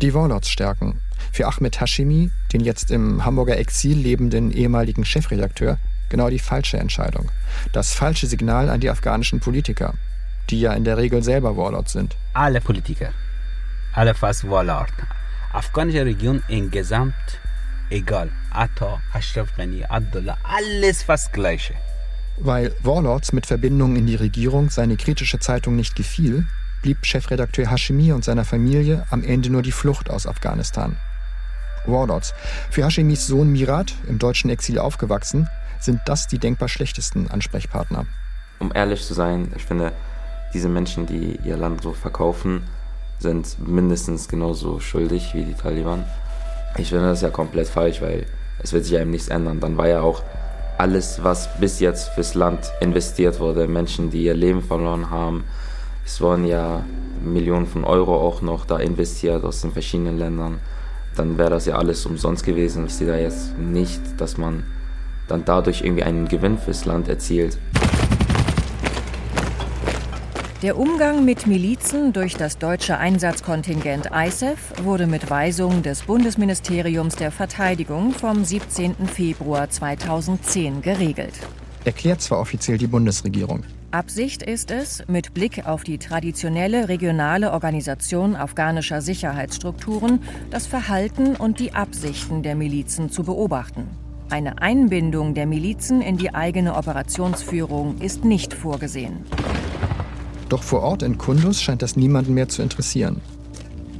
Die 0.00 0.14
Warlords 0.14 0.48
stärken. 0.48 1.02
Für 1.32 1.46
Ahmed 1.46 1.80
Hashimi, 1.80 2.30
den 2.52 2.60
jetzt 2.60 2.90
im 2.90 3.24
Hamburger 3.24 3.58
Exil 3.58 3.96
lebenden 3.96 4.50
ehemaligen 4.50 5.04
Chefredakteur, 5.04 5.78
genau 6.08 6.30
die 6.30 6.38
falsche 6.38 6.78
Entscheidung. 6.78 7.30
Das 7.72 7.92
falsche 7.92 8.26
Signal 8.26 8.70
an 8.70 8.80
die 8.80 8.90
afghanischen 8.90 9.40
Politiker, 9.40 9.94
die 10.50 10.60
ja 10.60 10.72
in 10.72 10.84
der 10.84 10.96
Regel 10.96 11.22
selber 11.22 11.56
Warlords 11.56 11.92
sind. 11.92 12.16
Alle 12.34 12.60
Politiker, 12.60 13.12
alle 13.92 14.14
fast 14.14 14.48
Warlord. 14.48 14.92
Afghanische 15.52 16.04
Region 16.04 16.42
insgesamt, 16.48 17.14
egal. 17.90 18.30
Atta, 18.50 19.00
Ashraf 19.12 19.54
Ghani, 19.56 19.84
Abdullah, 19.84 20.36
alles 20.42 21.02
fast 21.02 21.32
gleiche. 21.32 21.74
Weil 22.38 22.74
Warlords 22.82 23.32
mit 23.32 23.46
Verbindungen 23.46 23.96
in 23.96 24.06
die 24.06 24.16
Regierung 24.16 24.68
seine 24.68 24.96
kritische 24.96 25.38
Zeitung 25.38 25.76
nicht 25.76 25.96
gefiel, 25.96 26.46
blieb 26.82 26.98
Chefredakteur 27.06 27.70
Hashimi 27.70 28.12
und 28.12 28.24
seiner 28.24 28.44
Familie 28.44 29.06
am 29.10 29.24
Ende 29.24 29.50
nur 29.50 29.62
die 29.62 29.72
Flucht 29.72 30.10
aus 30.10 30.26
Afghanistan. 30.26 30.96
Warlords. 31.86 32.34
Für 32.70 32.84
Hashimis 32.84 33.26
Sohn 33.26 33.52
Mirat, 33.52 33.94
im 34.08 34.18
deutschen 34.18 34.50
Exil 34.50 34.78
aufgewachsen, 34.78 35.48
sind 35.80 36.00
das 36.06 36.26
die 36.26 36.38
denkbar 36.38 36.68
schlechtesten 36.68 37.28
Ansprechpartner. 37.28 38.06
Um 38.58 38.72
ehrlich 38.74 39.04
zu 39.04 39.14
sein, 39.14 39.52
ich 39.56 39.64
finde, 39.64 39.92
diese 40.54 40.68
Menschen, 40.68 41.06
die 41.06 41.38
ihr 41.44 41.56
Land 41.56 41.82
so 41.82 41.92
verkaufen, 41.92 42.62
sind 43.18 43.56
mindestens 43.66 44.28
genauso 44.28 44.80
schuldig 44.80 45.34
wie 45.34 45.44
die 45.44 45.54
Taliban. 45.54 46.04
Ich 46.76 46.90
finde 46.90 47.06
das 47.06 47.22
ja 47.22 47.30
komplett 47.30 47.68
falsch, 47.68 48.00
weil 48.00 48.26
es 48.62 48.72
wird 48.72 48.84
sich 48.84 48.94
eben 48.94 49.10
nichts 49.10 49.28
ändern. 49.28 49.60
Dann 49.60 49.76
war 49.76 49.88
ja 49.88 50.00
auch 50.00 50.22
alles, 50.78 51.22
was 51.22 51.48
bis 51.58 51.80
jetzt 51.80 52.10
fürs 52.10 52.34
Land 52.34 52.70
investiert 52.80 53.40
wurde, 53.40 53.66
Menschen, 53.66 54.10
die 54.10 54.24
ihr 54.24 54.34
Leben 54.34 54.62
verloren 54.62 55.10
haben, 55.10 55.44
es 56.06 56.20
wurden 56.20 56.44
ja 56.44 56.84
Millionen 57.20 57.66
von 57.66 57.84
Euro 57.84 58.16
auch 58.16 58.40
noch 58.40 58.64
da 58.64 58.78
investiert 58.78 59.44
aus 59.44 59.60
den 59.60 59.72
verschiedenen 59.72 60.18
Ländern. 60.18 60.60
Dann 61.16 61.38
wäre 61.38 61.50
das 61.50 61.66
ja 61.66 61.76
alles 61.76 62.04
umsonst 62.06 62.44
gewesen. 62.44 62.86
Ich 62.86 62.94
sehe 62.94 63.06
da 63.06 63.16
jetzt 63.16 63.58
nicht, 63.58 64.00
dass 64.18 64.36
man 64.36 64.64
dann 65.28 65.44
dadurch 65.44 65.82
irgendwie 65.82 66.04
einen 66.04 66.28
Gewinn 66.28 66.58
fürs 66.58 66.84
Land 66.84 67.08
erzielt. 67.08 67.58
Der 70.62 70.78
Umgang 70.78 71.24
mit 71.24 71.46
Milizen 71.46 72.12
durch 72.12 72.34
das 72.34 72.58
deutsche 72.58 72.96
Einsatzkontingent 72.96 74.10
ISAF 74.12 74.72
wurde 74.82 75.06
mit 75.06 75.28
Weisung 75.28 75.82
des 75.82 76.02
Bundesministeriums 76.02 77.14
der 77.16 77.30
Verteidigung 77.30 78.12
vom 78.12 78.44
17. 78.44 78.94
Februar 79.06 79.68
2010 79.68 80.80
geregelt. 80.80 81.34
Erklärt 81.84 82.22
zwar 82.22 82.40
offiziell 82.40 82.78
die 82.78 82.86
Bundesregierung, 82.86 83.64
Absicht 83.96 84.42
ist 84.42 84.70
es, 84.70 85.02
mit 85.08 85.32
Blick 85.32 85.66
auf 85.66 85.82
die 85.82 85.96
traditionelle 85.96 86.90
regionale 86.90 87.50
Organisation 87.52 88.36
afghanischer 88.36 89.00
Sicherheitsstrukturen 89.00 90.20
das 90.50 90.66
Verhalten 90.66 91.34
und 91.34 91.60
die 91.60 91.72
Absichten 91.72 92.42
der 92.42 92.56
Milizen 92.56 93.08
zu 93.08 93.22
beobachten. 93.22 93.88
Eine 94.28 94.60
Einbindung 94.60 95.32
der 95.32 95.46
Milizen 95.46 96.02
in 96.02 96.18
die 96.18 96.34
eigene 96.34 96.74
Operationsführung 96.74 97.96
ist 98.02 98.22
nicht 98.22 98.52
vorgesehen. 98.52 99.24
Doch 100.50 100.62
vor 100.62 100.82
Ort 100.82 101.02
in 101.02 101.16
Kundus 101.16 101.62
scheint 101.62 101.80
das 101.80 101.96
niemanden 101.96 102.34
mehr 102.34 102.50
zu 102.50 102.60
interessieren. 102.60 103.22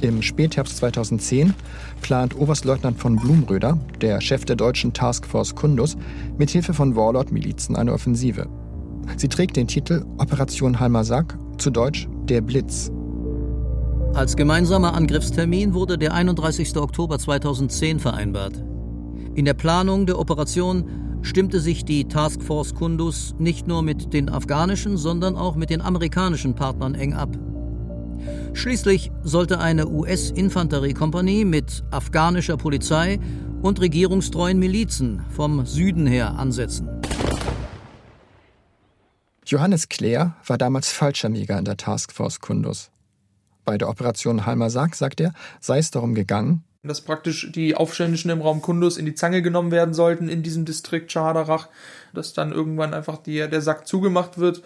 Im 0.01 0.21
Spätherbst 0.21 0.77
2010 0.77 1.55
plant 2.03 2.37
Oberstleutnant 2.37 2.99
von 2.99 3.15
Blumröder, 3.15 3.79
der 3.99 4.21
Chef 4.21 4.45
der 4.45 4.57
deutschen 4.57 4.93
Taskforce 4.93 5.55
Kundus, 5.55 5.97
mithilfe 6.37 6.75
von 6.75 6.95
Warlord-Milizen 6.95 7.75
eine 7.75 7.93
Offensive. 7.93 8.47
Sie 9.15 9.27
trägt 9.27 9.55
den 9.55 9.67
Titel 9.67 10.05
Operation 10.17 10.79
Halmasak, 10.79 11.37
zu 11.57 11.71
Deutsch 11.71 12.07
Der 12.25 12.41
Blitz. 12.41 12.91
Als 14.13 14.35
gemeinsamer 14.35 14.93
Angriffstermin 14.93 15.73
wurde 15.73 15.97
der 15.97 16.13
31. 16.13 16.75
Oktober 16.77 17.17
2010 17.17 17.99
vereinbart. 17.99 18.63
In 19.35 19.45
der 19.45 19.53
Planung 19.53 20.05
der 20.05 20.19
Operation 20.19 20.85
stimmte 21.21 21.59
sich 21.59 21.85
die 21.85 22.05
Taskforce 22.05 22.73
Kundus 22.73 23.35
nicht 23.37 23.67
nur 23.67 23.81
mit 23.81 24.13
den 24.13 24.29
afghanischen, 24.29 24.97
sondern 24.97 25.35
auch 25.35 25.55
mit 25.55 25.69
den 25.69 25.81
amerikanischen 25.81 26.55
Partnern 26.55 26.95
eng 26.95 27.13
ab. 27.13 27.37
Schließlich 28.53 29.11
sollte 29.23 29.59
eine 29.59 29.87
US-Infanteriekompanie 29.87 31.45
mit 31.45 31.83
afghanischer 31.91 32.57
Polizei 32.57 33.19
und 33.61 33.79
regierungstreuen 33.79 34.57
Milizen 34.57 35.21
vom 35.29 35.65
Süden 35.65 36.07
her 36.07 36.37
ansetzen. 36.37 36.96
Johannes 39.47 39.87
Clare 39.87 40.33
war 40.45 40.57
damals 40.57 40.91
Fallschirmjäger 40.91 41.57
in 41.57 41.63
der 41.63 41.77
Taskforce 41.77 42.41
Kundus. 42.41 42.91
Bei 43.63 43.77
der 43.77 43.87
Operation 43.87 44.45
Halmasak, 44.45 44.93
sagt 44.93 45.21
er, 45.21 45.31
sei 45.61 45.77
es 45.77 45.89
darum 45.89 46.15
gegangen, 46.15 46.65
dass 46.83 46.99
praktisch 46.99 47.49
die 47.53 47.73
Aufständischen 47.73 48.29
im 48.29 48.41
Raum 48.41 48.61
Kundus 48.61 48.97
in 48.97 49.05
die 49.05 49.15
Zange 49.15 49.41
genommen 49.41 49.71
werden 49.71 49.93
sollten 49.93 50.27
in 50.27 50.43
diesem 50.43 50.65
Distrikt 50.65 51.13
Shahadarach, 51.13 51.69
dass 52.13 52.33
dann 52.33 52.51
irgendwann 52.51 52.93
einfach 52.93 53.17
die, 53.17 53.37
der 53.37 53.61
Sack 53.61 53.87
zugemacht 53.87 54.37
wird 54.37 54.63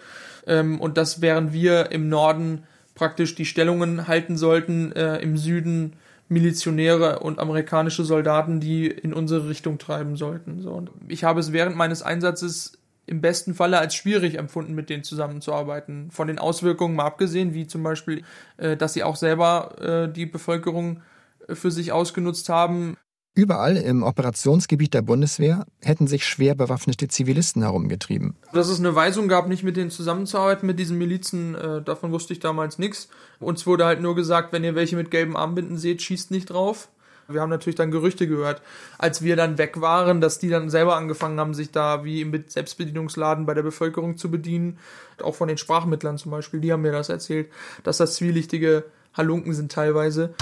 ähm, 0.48 0.80
und 0.80 0.96
dass 0.96 1.20
während 1.20 1.52
wir 1.52 1.92
im 1.92 2.08
Norden 2.08 2.64
praktisch 2.96 3.36
die 3.36 3.46
Stellungen 3.46 4.08
halten 4.08 4.36
sollten, 4.36 4.90
äh, 4.92 5.18
im 5.18 5.36
Süden 5.36 5.94
Milizionäre 6.28 7.20
und 7.20 7.38
amerikanische 7.38 8.04
Soldaten, 8.04 8.58
die 8.58 8.88
in 8.88 9.12
unsere 9.14 9.48
Richtung 9.48 9.78
treiben 9.78 10.16
sollten. 10.16 10.60
So. 10.60 10.86
Ich 11.06 11.22
habe 11.22 11.38
es 11.38 11.52
während 11.52 11.76
meines 11.76 12.02
Einsatzes 12.02 12.78
im 13.06 13.20
besten 13.20 13.54
Falle 13.54 13.78
als 13.78 13.94
schwierig 13.94 14.38
empfunden, 14.38 14.74
mit 14.74 14.90
denen 14.90 15.04
zusammenzuarbeiten. 15.04 16.10
Von 16.10 16.28
den 16.28 16.38
Auswirkungen 16.38 16.94
mal 16.94 17.06
abgesehen, 17.06 17.54
wie 17.54 17.66
zum 17.66 17.82
Beispiel, 17.82 18.22
äh, 18.56 18.76
dass 18.76 18.94
sie 18.94 19.02
auch 19.02 19.16
selber 19.16 19.80
äh, 19.80 20.12
die 20.12 20.26
Bevölkerung 20.26 21.02
äh, 21.48 21.54
für 21.54 21.70
sich 21.70 21.92
ausgenutzt 21.92 22.48
haben. 22.48 22.96
Überall 23.34 23.78
im 23.78 24.02
Operationsgebiet 24.02 24.92
der 24.92 25.00
Bundeswehr 25.00 25.64
hätten 25.80 26.06
sich 26.06 26.26
schwer 26.26 26.54
bewaffnete 26.54 27.08
Zivilisten 27.08 27.62
herumgetrieben. 27.62 28.36
Dass 28.52 28.68
es 28.68 28.78
eine 28.78 28.94
Weisung 28.94 29.26
gab, 29.26 29.48
nicht 29.48 29.62
mit 29.62 29.78
denen 29.78 29.90
zusammenzuarbeiten, 29.90 30.66
mit 30.66 30.78
diesen 30.78 30.98
Milizen, 30.98 31.54
äh, 31.54 31.80
davon 31.80 32.12
wusste 32.12 32.34
ich 32.34 32.40
damals 32.40 32.78
nichts. 32.78 33.08
Uns 33.40 33.66
wurde 33.66 33.86
halt 33.86 34.02
nur 34.02 34.14
gesagt, 34.14 34.52
wenn 34.52 34.64
ihr 34.64 34.74
welche 34.74 34.96
mit 34.96 35.10
gelben 35.10 35.36
Armbinden 35.36 35.78
seht, 35.78 36.02
schießt 36.02 36.30
nicht 36.30 36.50
drauf. 36.50 36.90
Wir 37.32 37.40
haben 37.40 37.50
natürlich 37.50 37.76
dann 37.76 37.90
Gerüchte 37.90 38.26
gehört, 38.26 38.62
als 38.98 39.22
wir 39.22 39.36
dann 39.36 39.58
weg 39.58 39.80
waren, 39.80 40.20
dass 40.20 40.38
die 40.38 40.48
dann 40.48 40.70
selber 40.70 40.96
angefangen 40.96 41.38
haben, 41.38 41.54
sich 41.54 41.70
da 41.70 42.04
wie 42.04 42.20
im 42.20 42.44
Selbstbedienungsladen 42.46 43.46
bei 43.46 43.54
der 43.54 43.62
Bevölkerung 43.62 44.16
zu 44.16 44.30
bedienen. 44.30 44.78
Auch 45.22 45.34
von 45.34 45.48
den 45.48 45.58
Sprachmittlern 45.58 46.18
zum 46.18 46.30
Beispiel, 46.30 46.60
die 46.60 46.72
haben 46.72 46.82
mir 46.82 46.92
das 46.92 47.08
erzählt, 47.08 47.48
dass 47.84 47.98
das 47.98 48.14
zwielichtige 48.14 48.84
Halunken 49.14 49.52
sind 49.52 49.72
teilweise. 49.72 50.34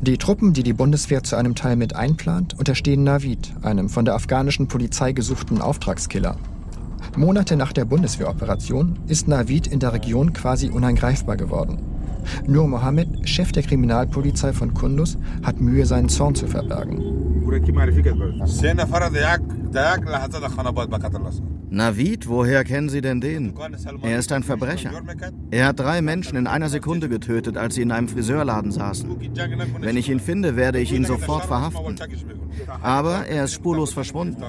Die 0.00 0.18
Truppen, 0.18 0.52
die 0.52 0.62
die 0.62 0.72
Bundeswehr 0.72 1.24
zu 1.24 1.36
einem 1.36 1.54
Teil 1.54 1.74
mit 1.74 1.96
einplant, 1.96 2.56
unterstehen 2.56 3.02
Navid, 3.02 3.52
einem 3.62 3.88
von 3.88 4.04
der 4.04 4.14
afghanischen 4.14 4.68
Polizei 4.68 5.12
gesuchten 5.12 5.60
Auftragskiller. 5.60 6.36
Monate 7.16 7.56
nach 7.56 7.72
der 7.72 7.86
Bundeswehroperation 7.86 8.98
ist 9.08 9.26
Navid 9.26 9.66
in 9.66 9.80
der 9.80 9.94
Region 9.94 10.32
quasi 10.32 10.68
unangreifbar 10.68 11.36
geworden. 11.36 11.95
Nur 12.46 12.68
Mohammed, 12.68 13.28
Chef 13.28 13.52
der 13.52 13.62
Kriminalpolizei 13.62 14.52
von 14.52 14.74
Kunduz, 14.74 15.16
hat 15.42 15.60
Mühe, 15.60 15.86
seinen 15.86 16.08
Zorn 16.08 16.34
zu 16.34 16.46
verbergen. 16.46 17.02
Navid, 21.68 22.28
woher 22.28 22.64
kennen 22.64 22.88
Sie 22.88 23.00
denn 23.00 23.20
den? 23.20 23.54
Er 24.02 24.18
ist 24.18 24.32
ein 24.32 24.42
Verbrecher. 24.42 24.90
Er 25.50 25.66
hat 25.66 25.80
drei 25.80 26.00
Menschen 26.00 26.36
in 26.36 26.46
einer 26.46 26.68
Sekunde 26.68 27.08
getötet, 27.08 27.56
als 27.56 27.74
sie 27.74 27.82
in 27.82 27.90
einem 27.90 28.08
Friseurladen 28.08 28.70
saßen. 28.70 29.10
Wenn 29.80 29.96
ich 29.96 30.08
ihn 30.08 30.20
finde, 30.20 30.56
werde 30.56 30.78
ich 30.78 30.92
ihn 30.92 31.04
sofort 31.04 31.44
verhaften. 31.44 31.96
Aber 32.82 33.26
er 33.26 33.44
ist 33.44 33.52
spurlos 33.52 33.92
verschwunden. 33.92 34.42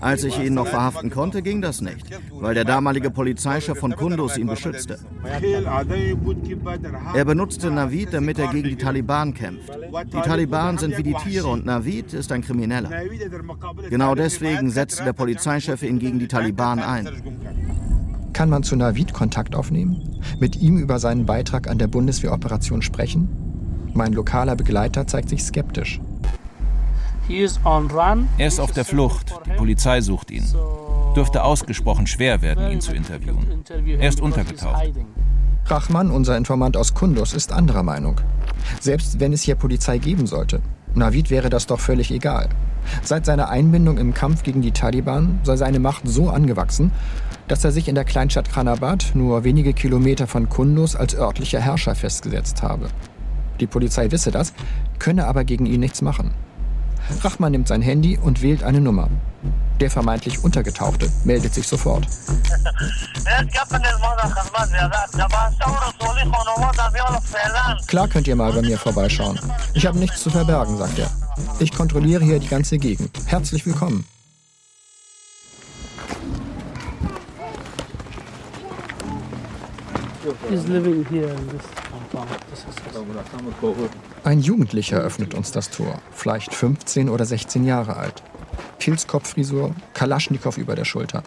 Als 0.00 0.24
ich 0.24 0.38
ihn 0.38 0.54
noch 0.54 0.66
verhaften 0.66 1.10
konnte, 1.10 1.42
ging 1.42 1.62
das 1.62 1.80
nicht, 1.80 2.06
weil 2.30 2.54
der 2.54 2.64
damalige 2.64 3.10
Polizeichef 3.10 3.78
von 3.78 3.94
Kunduz 3.96 4.36
ihn 4.36 4.46
beschützte. 4.46 4.98
Er 7.14 7.24
benutzte 7.24 7.70
Navid, 7.70 8.12
damit 8.12 8.38
er 8.38 8.48
gegen 8.48 8.68
die 8.68 8.76
Taliban 8.76 9.32
kämpft. 9.34 9.70
Die 10.12 10.20
Taliban 10.20 10.78
sind 10.78 10.96
wie 10.98 11.02
die 11.02 11.14
Tiere 11.14 11.48
und 11.48 11.64
Navid 11.64 12.12
ist 12.12 12.30
ein 12.32 12.42
Krimineller. 12.42 12.90
Genau 13.88 14.14
deswegen 14.14 14.70
setzte 14.70 15.04
der 15.04 15.12
Polizeichef 15.12 15.82
ihn 15.82 15.98
gegen 15.98 16.18
die 16.18 16.28
Taliban 16.28 16.78
ein. 16.80 17.08
Kann 18.32 18.50
man 18.50 18.62
zu 18.62 18.76
Navid 18.76 19.14
Kontakt 19.14 19.54
aufnehmen? 19.54 20.20
Mit 20.38 20.56
ihm 20.56 20.76
über 20.76 20.98
seinen 20.98 21.24
Beitrag 21.24 21.70
an 21.70 21.78
der 21.78 21.86
Bundeswehroperation 21.86 22.82
sprechen? 22.82 23.28
Mein 23.94 24.12
lokaler 24.12 24.56
Begleiter 24.56 25.06
zeigt 25.06 25.30
sich 25.30 25.42
skeptisch. 25.42 26.00
Er 28.38 28.46
ist 28.46 28.60
auf 28.60 28.72
der 28.72 28.84
Flucht. 28.84 29.34
Die 29.46 29.50
Polizei 29.50 30.00
sucht 30.00 30.30
ihn. 30.30 30.44
Dürfte 31.16 31.42
ausgesprochen 31.42 32.06
schwer 32.06 32.42
werden, 32.42 32.70
ihn 32.70 32.80
zu 32.80 32.94
interviewen. 32.94 33.64
Er 33.98 34.08
ist 34.08 34.20
untergetaucht. 34.20 34.92
Rachman, 35.64 36.10
unser 36.10 36.36
Informant 36.36 36.76
aus 36.76 36.94
Kundus, 36.94 37.32
ist 37.32 37.50
anderer 37.52 37.82
Meinung. 37.82 38.20
Selbst 38.80 39.18
wenn 39.18 39.32
es 39.32 39.42
hier 39.42 39.56
Polizei 39.56 39.98
geben 39.98 40.26
sollte, 40.26 40.60
Navid 40.94 41.30
wäre 41.30 41.50
das 41.50 41.66
doch 41.66 41.80
völlig 41.80 42.12
egal. 42.12 42.48
Seit 43.02 43.26
seiner 43.26 43.48
Einbindung 43.48 43.98
im 43.98 44.14
Kampf 44.14 44.44
gegen 44.44 44.62
die 44.62 44.70
Taliban 44.70 45.40
sei 45.42 45.56
seine 45.56 45.80
Macht 45.80 46.02
so 46.06 46.30
angewachsen, 46.30 46.92
dass 47.48 47.64
er 47.64 47.72
sich 47.72 47.88
in 47.88 47.96
der 47.96 48.04
Kleinstadt 48.04 48.52
Khanabad, 48.52 49.12
nur 49.14 49.42
wenige 49.42 49.72
Kilometer 49.72 50.28
von 50.28 50.48
Kundus, 50.48 50.94
als 50.94 51.16
örtlicher 51.16 51.60
Herrscher 51.60 51.96
festgesetzt 51.96 52.62
habe. 52.62 52.88
Die 53.58 53.66
Polizei 53.66 54.10
wisse 54.12 54.30
das, 54.30 54.52
könne 54.98 55.26
aber 55.26 55.44
gegen 55.44 55.66
ihn 55.66 55.80
nichts 55.80 56.02
machen. 56.02 56.30
Rachman 57.22 57.52
nimmt 57.52 57.68
sein 57.68 57.82
Handy 57.82 58.18
und 58.18 58.42
wählt 58.42 58.62
eine 58.62 58.80
Nummer. 58.80 59.08
Der 59.80 59.90
vermeintlich 59.90 60.42
Untergetauchte 60.42 61.10
meldet 61.24 61.54
sich 61.54 61.66
sofort. 61.66 62.06
Klar 67.86 68.08
könnt 68.08 68.26
ihr 68.26 68.36
mal 68.36 68.52
bei 68.52 68.62
mir 68.62 68.78
vorbeischauen. 68.78 69.38
Ich 69.74 69.86
habe 69.86 69.98
nichts 69.98 70.22
zu 70.22 70.30
verbergen, 70.30 70.78
sagt 70.78 70.98
er. 70.98 71.10
Ich 71.58 71.72
kontrolliere 71.72 72.24
hier 72.24 72.38
die 72.38 72.48
ganze 72.48 72.78
Gegend. 72.78 73.10
Herzlich 73.26 73.66
willkommen. 73.66 74.06
Ein 84.24 84.40
Jugendlicher 84.40 84.98
öffnet 84.98 85.34
uns 85.34 85.52
das 85.52 85.70
Tor, 85.70 86.00
vielleicht 86.12 86.54
15 86.54 87.08
oder 87.08 87.24
16 87.24 87.64
Jahre 87.64 87.96
alt. 87.96 88.22
Pilzkopffrisur, 88.78 89.74
Kalaschnikow 89.94 90.56
über 90.58 90.74
der 90.74 90.84
Schulter. 90.84 91.22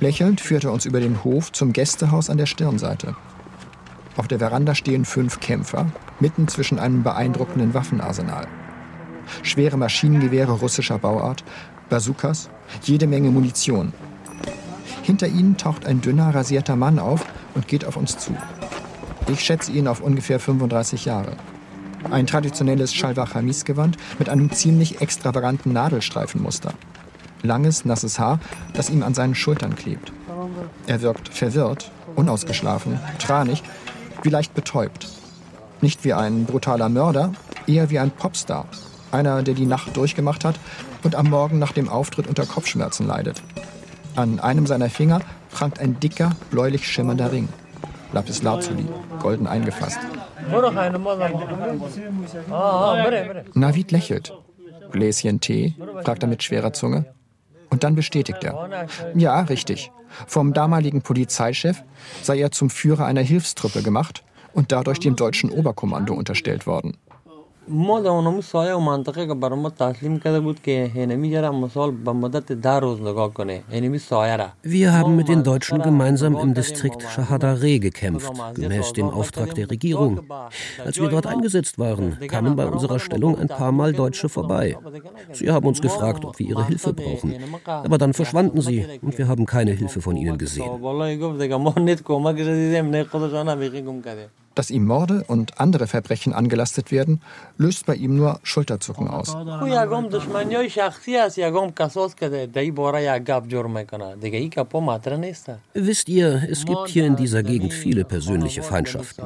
Lächelnd 0.00 0.40
führt 0.40 0.64
er 0.64 0.72
uns 0.72 0.84
über 0.84 1.00
den 1.00 1.22
Hof 1.24 1.52
zum 1.52 1.72
Gästehaus 1.72 2.30
an 2.30 2.38
der 2.38 2.46
Stirnseite. 2.46 3.14
Auf 4.16 4.28
der 4.28 4.38
Veranda 4.38 4.74
stehen 4.74 5.04
fünf 5.04 5.40
Kämpfer, 5.40 5.90
mitten 6.20 6.48
zwischen 6.48 6.78
einem 6.78 7.02
beeindruckenden 7.02 7.74
Waffenarsenal. 7.74 8.46
Schwere 9.42 9.76
Maschinengewehre 9.76 10.52
russischer 10.52 10.98
Bauart, 10.98 11.44
Bazookas, 11.88 12.48
jede 12.82 13.06
Menge 13.06 13.30
Munition. 13.30 13.92
Hinter 15.02 15.28
ihnen 15.28 15.56
taucht 15.56 15.86
ein 15.86 16.00
dünner, 16.00 16.34
rasierter 16.34 16.74
Mann 16.74 16.98
auf 16.98 17.24
und 17.56 17.66
geht 17.66 17.84
auf 17.84 17.96
uns 17.96 18.16
zu. 18.18 18.36
Ich 19.28 19.40
schätze 19.40 19.72
ihn 19.72 19.88
auf 19.88 20.00
ungefähr 20.00 20.38
35 20.38 21.06
Jahre. 21.06 21.32
Ein 22.10 22.28
traditionelles 22.28 22.94
Shalwar-Chamis-Gewand 22.94 23.96
mit 24.20 24.28
einem 24.28 24.52
ziemlich 24.52 25.00
extravaganten 25.00 25.72
Nadelstreifenmuster. 25.72 26.72
Langes, 27.42 27.84
nasses 27.84 28.20
Haar, 28.20 28.38
das 28.74 28.90
ihm 28.90 29.02
an 29.02 29.14
seinen 29.14 29.34
Schultern 29.34 29.74
klebt. 29.74 30.12
Er 30.86 31.02
wirkt 31.02 31.28
verwirrt, 31.28 31.90
unausgeschlafen, 32.14 33.00
tranig, 33.18 33.64
wie 34.22 34.28
leicht 34.28 34.54
betäubt. 34.54 35.08
Nicht 35.80 36.04
wie 36.04 36.12
ein 36.12 36.44
brutaler 36.44 36.88
Mörder, 36.88 37.32
eher 37.66 37.90
wie 37.90 37.98
ein 37.98 38.12
Popstar. 38.12 38.66
Einer, 39.10 39.42
der 39.42 39.54
die 39.54 39.66
Nacht 39.66 39.96
durchgemacht 39.96 40.44
hat 40.44 40.60
und 41.02 41.16
am 41.16 41.28
Morgen 41.30 41.58
nach 41.58 41.72
dem 41.72 41.88
Auftritt 41.88 42.28
unter 42.28 42.46
Kopfschmerzen 42.46 43.06
leidet. 43.06 43.42
An 44.14 44.40
einem 44.40 44.66
seiner 44.66 44.90
Finger 44.90 45.20
prangt 45.56 45.78
ein 45.78 45.98
dicker, 45.98 46.32
bläulich 46.50 46.86
schimmernder 46.86 47.32
Ring. 47.32 47.48
Lapis 48.12 48.42
Lazuli, 48.42 48.84
golden 49.20 49.46
eingefasst. 49.46 49.98
Navid 53.54 53.90
lächelt. 53.90 54.34
Gläschen 54.92 55.40
Tee? 55.40 55.74
fragt 56.04 56.22
er 56.22 56.28
mit 56.28 56.42
schwerer 56.42 56.74
Zunge. 56.74 57.06
Und 57.70 57.84
dann 57.84 57.94
bestätigt 57.94 58.44
er. 58.44 58.86
Ja, 59.14 59.40
richtig. 59.40 59.90
Vom 60.26 60.52
damaligen 60.52 61.00
Polizeichef 61.00 61.82
sei 62.22 62.38
er 62.38 62.50
zum 62.52 62.68
Führer 62.68 63.06
einer 63.06 63.22
Hilfstruppe 63.22 63.82
gemacht 63.82 64.24
und 64.52 64.72
dadurch 64.72 65.00
dem 65.00 65.16
deutschen 65.16 65.50
Oberkommando 65.50 66.12
unterstellt 66.12 66.66
worden. 66.66 66.98
ما 67.67 67.99
در 67.99 68.41
سایه 68.41 68.73
و 68.73 68.79
منطقه 68.79 69.27
که 69.27 69.33
برای 69.33 69.59
ما 69.59 69.69
تسلیم 69.69 70.19
کرده 70.19 70.39
بود 70.39 70.61
که 70.61 70.91
هنمی 70.95 71.31
جرا 71.31 71.51
مثال 71.51 71.91
به 71.91 72.11
مدت 72.11 72.51
ده 72.51 72.79
روز 72.79 73.01
نگاه 73.01 73.33
کنه 73.33 73.63
هنمی 73.71 73.99
سایه 73.99 74.35
را 74.35 74.47
Wir 74.63 74.91
haben 74.91 75.15
mit 75.15 75.27
den 75.27 75.43
Deutschen 75.43 75.81
gemeinsam 75.81 76.33
im 76.43 76.53
Distrikt 76.53 77.01
Shahadare 77.13 77.79
gekämpft, 77.79 78.31
gemäß 78.55 78.93
dem 78.93 79.09
Auftrag 79.09 79.55
der 79.55 79.69
Regierung. 79.69 80.19
Als 80.85 80.99
wir 81.01 81.09
dort 81.09 81.27
eingesetzt 81.27 81.77
waren, 81.79 82.17
kamen 82.27 82.55
bei 82.55 82.65
unserer 82.65 82.99
Stellung 82.99 83.37
ein 83.37 83.47
paar 83.47 83.71
Mal 83.71 83.93
Deutsche 83.93 84.27
vorbei. 84.27 84.77
Sie 85.31 85.49
haben 85.51 85.67
uns 85.67 85.81
gefragt, 85.81 86.25
ob 86.25 86.39
wir 86.39 86.47
ihre 86.49 86.65
Hilfe 86.65 86.93
brauchen. 86.93 87.29
Aber 87.65 87.97
dann 87.97 88.13
verschwanden 88.13 88.59
sie 88.61 88.79
und 89.01 89.17
wir 89.17 89.27
haben 89.27 89.45
keine 89.45 89.71
Hilfe 89.71 90.01
von 90.01 90.15
ihnen 90.17 90.37
gesehen. 90.37 90.71
Dass 94.56 94.70
ihm 94.70 94.86
Morde 94.86 95.22
und 95.28 95.60
andere 95.60 95.86
Verbrechen 95.86 96.32
angelastet 96.32 96.90
werden, 96.90 97.20
löst 97.58 97.84
bei 97.84 97.94
ihm 97.94 98.16
nur 98.16 98.40
Schulterzucken 98.42 99.06
aus. 99.06 99.36
Wisst 105.74 106.08
ihr, 106.08 106.42
es 106.50 106.64
gibt 106.64 106.88
hier 106.88 107.04
in 107.04 107.16
dieser 107.16 107.42
Gegend 107.42 107.74
viele 107.74 108.04
persönliche 108.04 108.62
Feindschaften. 108.62 109.24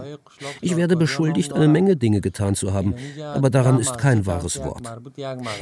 Ich 0.60 0.76
werde 0.76 0.96
beschuldigt, 0.96 1.52
eine 1.52 1.68
Menge 1.68 1.94
Dinge 1.94 2.20
getan 2.20 2.56
zu 2.56 2.72
haben, 2.72 2.96
aber 3.32 3.50
daran 3.50 3.78
ist 3.78 3.98
kein 3.98 4.26
wahres 4.26 4.58
Wort. 4.64 4.82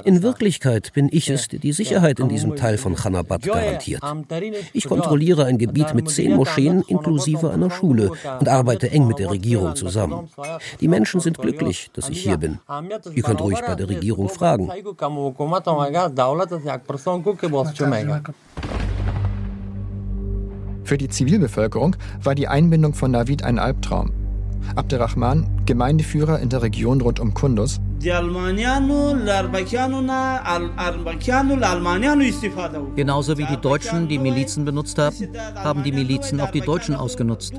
In 0.05 0.23
Wirklichkeit 0.23 0.95
bin 0.95 1.11
ich 1.13 1.29
es, 1.29 1.49
der 1.49 1.59
die 1.59 1.73
Sicherheit 1.73 2.21
in 2.21 2.31
diesem 2.31 2.57
Teil 2.57 2.79
von 2.79 2.97
Chanabad 2.97 3.43
garantiert. 3.43 4.03
Ich 4.73 4.89
kontrolliere 4.89 5.45
ein 5.45 5.59
Gebiet 5.59 5.93
mit 5.93 6.09
zehn 6.09 6.37
Moscheen 6.37 6.81
inklusive 6.89 7.51
einer 7.51 7.71
Schule 7.71 8.13
und 8.41 8.49
arbeite 8.49 8.91
eng 8.91 9.07
mit 9.07 9.19
der 9.19 9.31
Regierung 9.31 9.58
zusammen. 9.75 10.29
Die 10.81 10.89
Menschen 10.89 11.21
sind 11.21 11.39
glücklich, 11.39 11.91
dass 11.93 12.09
ich 12.09 12.23
hier 12.23 12.39
bin. 12.39 12.59
Ihr 13.15 13.23
könnt 13.23 13.41
ruhig 13.41 13.61
bei 13.61 13.75
der 13.75 13.89
Regierung 13.89 14.29
fragen. 14.29 14.71
Für 20.85 20.97
die 20.97 21.09
Zivilbevölkerung 21.09 21.97
war 22.23 22.35
die 22.35 22.49
Einbindung 22.49 22.95
von 22.95 23.11
Navid 23.11 23.43
ein 23.43 23.59
Albtraum. 23.59 24.28
Abderrahman, 24.77 25.47
Gemeindeführer 25.67 26.41
in 26.41 26.49
der 26.49 26.63
Region 26.63 27.01
rund 27.01 27.21
um 27.21 27.35
Kundus, 27.35 27.81
Genauso 32.97 33.39
wie 33.39 33.45
die 33.45 33.57
Deutschen 33.57 34.09
die 34.09 34.19
Milizen 34.19 34.65
benutzt 34.65 34.99
haben, 34.99 35.17
haben 35.57 35.83
die 35.83 35.91
Milizen 35.93 36.41
auch 36.41 36.53
die 36.53 36.61
Deutschen 36.61 36.95
ausgenutzt. 36.95 37.55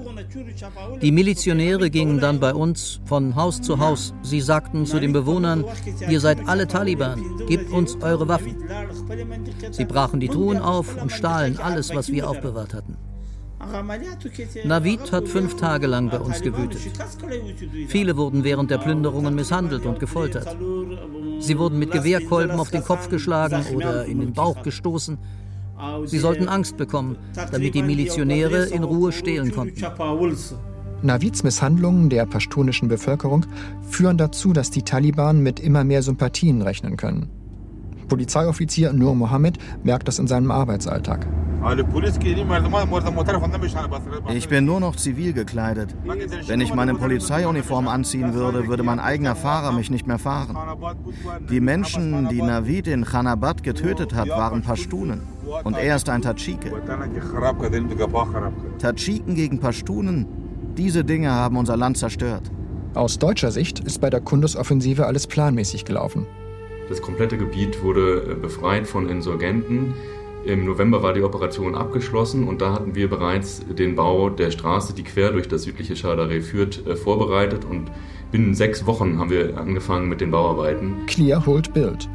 Die 1.01 1.12
Milizionäre 1.12 1.89
gingen 1.89 2.19
dann 2.21 2.39
bei 2.39 2.53
uns 2.53 3.01
von 3.03 3.35
Haus 3.35 3.62
zu 3.62 3.79
Haus. 3.79 4.13
Sie 4.21 4.39
sagten 4.39 4.85
zu 4.85 4.99
den 4.99 5.12
Bewohnern, 5.12 5.65
ihr 6.07 6.21
seid 6.21 6.47
alle 6.47 6.67
Taliban, 6.67 7.21
gebt 7.47 7.69
uns 7.71 7.97
eure 8.01 8.29
Waffen. 8.29 8.63
Sie 9.71 9.85
brachen 9.85 10.21
die 10.21 10.29
Truhen 10.29 10.59
auf 10.59 11.01
und 11.01 11.12
stahlen 11.12 11.59
alles, 11.59 11.93
was 11.93 12.09
wir 12.12 12.29
aufbewahrt 12.29 12.73
hatten. 12.73 12.95
Navid 14.63 15.12
hat 15.12 15.28
fünf 15.28 15.58
Tage 15.58 15.88
lang 15.88 16.10
bei 16.10 16.19
uns 16.19 16.41
gewütet. 16.41 16.80
Viele 17.88 18.15
wurden 18.15 18.43
während 18.43 18.72
der 18.72 18.78
Plünderungen 18.78 19.36
misshandelt 19.36 19.86
und 19.86 20.00
gefoltert. 20.00 20.56
Sie 21.39 21.58
wurden 21.58 21.78
mit 21.78 21.91
Gewehrkolben 21.91 22.60
auf 22.60 22.72
den 22.72 22.84
Kopf 22.84 23.10
geschlagen 23.10 23.65
oder 23.76 24.06
in 24.06 24.19
den 24.22 24.34
Bauch 24.34 24.63
gestoßen. 24.63 25.17
Sie 26.06 26.19
sollten 26.19 26.48
Angst 26.48 26.78
bekommen, 26.78 27.17
damit 27.52 27.76
die 27.76 27.84
Milizionäre 27.84 28.65
in 28.65 28.84
Ruhe 28.84 29.12
stehlen 29.12 29.52
konnten. 29.52 29.82
Navids 31.02 31.43
Misshandlungen 31.43 32.10
der 32.10 32.26
pashtunischen 32.26 32.89
Bevölkerung 32.89 33.45
führen 33.89 34.17
dazu, 34.17 34.52
dass 34.52 34.69
die 34.69 34.84
Taliban 34.84 35.41
mit 35.41 35.60
immer 35.60 35.86
mehr 35.86 36.04
Sympathien 36.04 36.62
rechnen 36.62 36.98
können. 36.98 37.30
Polizeioffizier 38.10 38.91
Nur 38.91 39.15
Mohammed 39.15 39.58
merkt 39.84 40.08
das 40.10 40.19
in 40.19 40.28
seinem 40.28 40.52
Arbeitsalltag. 40.52 41.26
Ich 44.30 44.48
bin 44.50 44.65
nur 44.65 44.80
noch 44.80 44.95
zivil 44.95 45.34
gekleidet. 45.34 45.95
Wenn 46.48 46.62
ich 46.62 46.74
meine 46.74 46.95
Polizeiuniform 46.95 47.88
anziehen 47.88 48.34
würde, 48.34 48.67
würde 48.67 48.84
mein 48.84 49.00
eigener 49.00 49.36
Fahrer 49.36 49.72
mich 49.72 49.89
nicht 49.89 50.08
mehr 50.08 50.19
fahren. 50.19 50.58
Die 51.50 51.60
Menschen, 51.60 52.30
die 52.30 52.41
Navid 52.41 52.88
in 52.88 53.04
Khanabad 53.04 53.63
getötet 53.63 54.13
hat, 54.13 54.30
waren 54.30 54.62
Pashtunen. 54.62 55.22
Und 55.63 55.76
er 55.76 55.95
ist 55.95 56.10
ein 56.10 56.22
Tadschike. 56.22 56.72
Tadschiken 58.80 59.36
gegen 59.36 59.60
Pashtunen, 59.60 60.28
diese 60.78 61.04
Dinge 61.04 61.32
haben 61.32 61.58
unser 61.58 61.76
Land 61.76 61.98
zerstört. 61.98 62.52
Aus 62.93 63.19
deutscher 63.19 63.52
Sicht 63.52 63.80
ist 63.80 64.00
bei 64.00 64.10
der 64.10 64.22
Kundus-Offensive 64.22 65.06
alles 65.06 65.28
planmäßig 65.28 65.86
gelaufen. 65.86 66.26
Das 66.88 67.02
komplette 67.02 67.38
Gebiet 67.38 67.84
wurde 67.84 68.36
befreit 68.41 68.88
von 68.88 69.10
Insurgenten. 69.10 69.93
Im 70.45 70.65
November 70.65 71.04
war 71.04 71.13
die 71.13 71.21
Operation 71.21 71.75
abgeschlossen 71.75 72.47
und 72.47 72.62
da 72.62 72.73
hatten 72.73 72.95
wir 72.95 73.10
bereits 73.10 73.62
den 73.67 73.95
Bau 73.95 74.30
der 74.30 74.52
Straße, 74.52 74.93
die 74.93 75.04
quer 75.04 75.32
durch 75.32 75.47
das 75.47 75.63
südliche 75.63 75.95
Chardare 75.95 76.41
führt, 76.41 76.82
vorbereitet 77.04 77.65
und 77.65 77.91
binnen 78.32 78.54
sechs 78.54 78.86
Wochen 78.86 79.19
haben 79.19 79.30
wir 79.30 79.58
angefangen 79.58 80.08
mit 80.08 80.21
den 80.21 80.32
Bauarbeiten. 80.32 81.06
Clear 81.08 81.45
holt 81.45 81.73
Bild. 81.73 82.10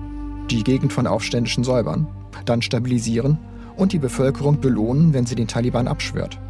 Die 0.51 0.65
Gegend 0.65 0.93
von 0.93 1.07
Aufständischen 1.07 1.65
säubern, 1.65 2.07
dann 2.47 2.63
stabilisieren 2.63 3.39
und 3.77 3.93
die 3.93 3.99
Bevölkerung 3.99 4.61
belohnen, 4.61 5.13
wenn 5.13 5.27
sie 5.27 5.35
den 5.35 5.49
Taliban 5.49 5.87
abschwört. 5.87 6.41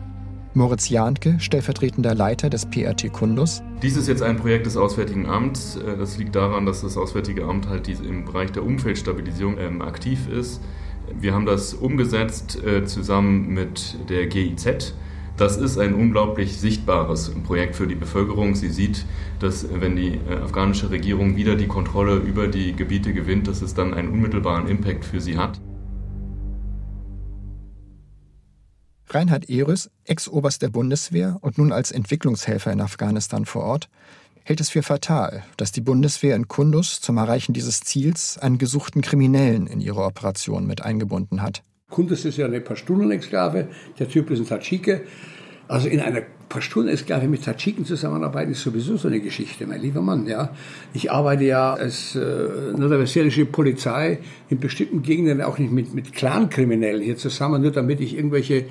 Moritz 0.56 0.88
Jahnke, 0.88 1.40
stellvertretender 1.40 2.14
Leiter 2.14 2.48
des 2.48 2.66
PRT 2.66 3.12
Kundus. 3.12 3.62
Dies 3.82 3.96
ist 3.96 4.06
jetzt 4.06 4.22
ein 4.22 4.36
Projekt 4.36 4.66
des 4.66 4.76
Auswärtigen 4.76 5.26
Amts. 5.26 5.76
Das 5.98 6.16
liegt 6.16 6.36
daran, 6.36 6.64
dass 6.64 6.82
das 6.82 6.96
Auswärtige 6.96 7.44
Amt 7.44 7.68
halt 7.68 7.88
im 7.88 8.24
Bereich 8.24 8.52
der 8.52 8.64
Umfeldstabilisierung 8.64 9.82
aktiv 9.82 10.28
ist. 10.28 10.62
Wir 11.12 11.34
haben 11.34 11.46
das 11.46 11.74
umgesetzt 11.74 12.62
äh, 12.64 12.84
zusammen 12.84 13.48
mit 13.48 13.96
der 14.08 14.26
GIZ. 14.26 14.94
Das 15.36 15.56
ist 15.56 15.78
ein 15.78 15.94
unglaublich 15.94 16.58
sichtbares 16.58 17.32
Projekt 17.44 17.74
für 17.74 17.88
die 17.88 17.96
Bevölkerung. 17.96 18.54
Sie 18.54 18.68
sieht, 18.68 19.04
dass 19.40 19.66
wenn 19.80 19.96
die 19.96 20.20
äh, 20.28 20.36
afghanische 20.42 20.90
Regierung 20.90 21.36
wieder 21.36 21.56
die 21.56 21.66
Kontrolle 21.66 22.16
über 22.16 22.46
die 22.46 22.74
Gebiete 22.74 23.12
gewinnt, 23.12 23.48
dass 23.48 23.60
es 23.60 23.74
dann 23.74 23.94
einen 23.94 24.10
unmittelbaren 24.10 24.68
Impact 24.68 25.04
für 25.04 25.20
sie 25.20 25.36
hat. 25.36 25.60
Reinhard 29.10 29.48
Ehrys, 29.48 29.90
Ex-Oberst 30.04 30.62
der 30.62 30.70
Bundeswehr 30.70 31.38
und 31.40 31.58
nun 31.58 31.72
als 31.72 31.92
Entwicklungshelfer 31.92 32.72
in 32.72 32.80
Afghanistan 32.80 33.44
vor 33.44 33.62
Ort, 33.62 33.88
hält 34.44 34.60
es 34.60 34.70
für 34.70 34.82
fatal, 34.82 35.42
dass 35.56 35.72
die 35.72 35.80
Bundeswehr 35.80 36.36
in 36.36 36.48
Kundus 36.48 37.00
zum 37.00 37.16
Erreichen 37.16 37.54
dieses 37.54 37.80
Ziels 37.80 38.38
einen 38.38 38.58
gesuchten 38.58 39.02
Kriminellen 39.02 39.66
in 39.66 39.80
ihre 39.80 40.04
Operation 40.04 40.66
mit 40.66 40.82
eingebunden 40.82 41.42
hat. 41.42 41.62
Kundus 41.90 42.24
ist 42.24 42.36
ja 42.36 42.46
eine 42.46 42.60
Pashtunen-Exklave, 42.60 43.68
der 43.98 44.08
Typ 44.08 44.30
ist 44.30 44.40
ein 44.40 44.46
Tadschike. 44.46 45.02
Also 45.66 45.88
in 45.88 46.00
einer 46.00 46.22
Pashtunen-Exklave 46.50 47.26
mit 47.26 47.44
Tadschiken 47.44 47.86
zusammenarbeiten 47.86 48.52
ist 48.52 48.62
sowieso 48.62 48.96
so 48.96 49.08
eine 49.08 49.20
Geschichte, 49.20 49.66
mein 49.66 49.80
lieber 49.80 50.02
Mann. 50.02 50.26
Ja, 50.26 50.50
ich 50.92 51.10
arbeite 51.10 51.44
ja 51.44 51.72
als 51.72 52.14
äh, 52.14 53.44
Polizei 53.46 54.18
in 54.50 54.60
bestimmten 54.60 55.02
Gegenden 55.02 55.40
auch 55.40 55.58
nicht 55.58 55.72
mit 55.72 55.94
mit 55.94 56.12
Clankriminellen 56.12 57.02
hier 57.02 57.16
zusammen, 57.16 57.62
nur 57.62 57.72
damit 57.72 58.00
ich 58.00 58.14
irgendwelche 58.14 58.66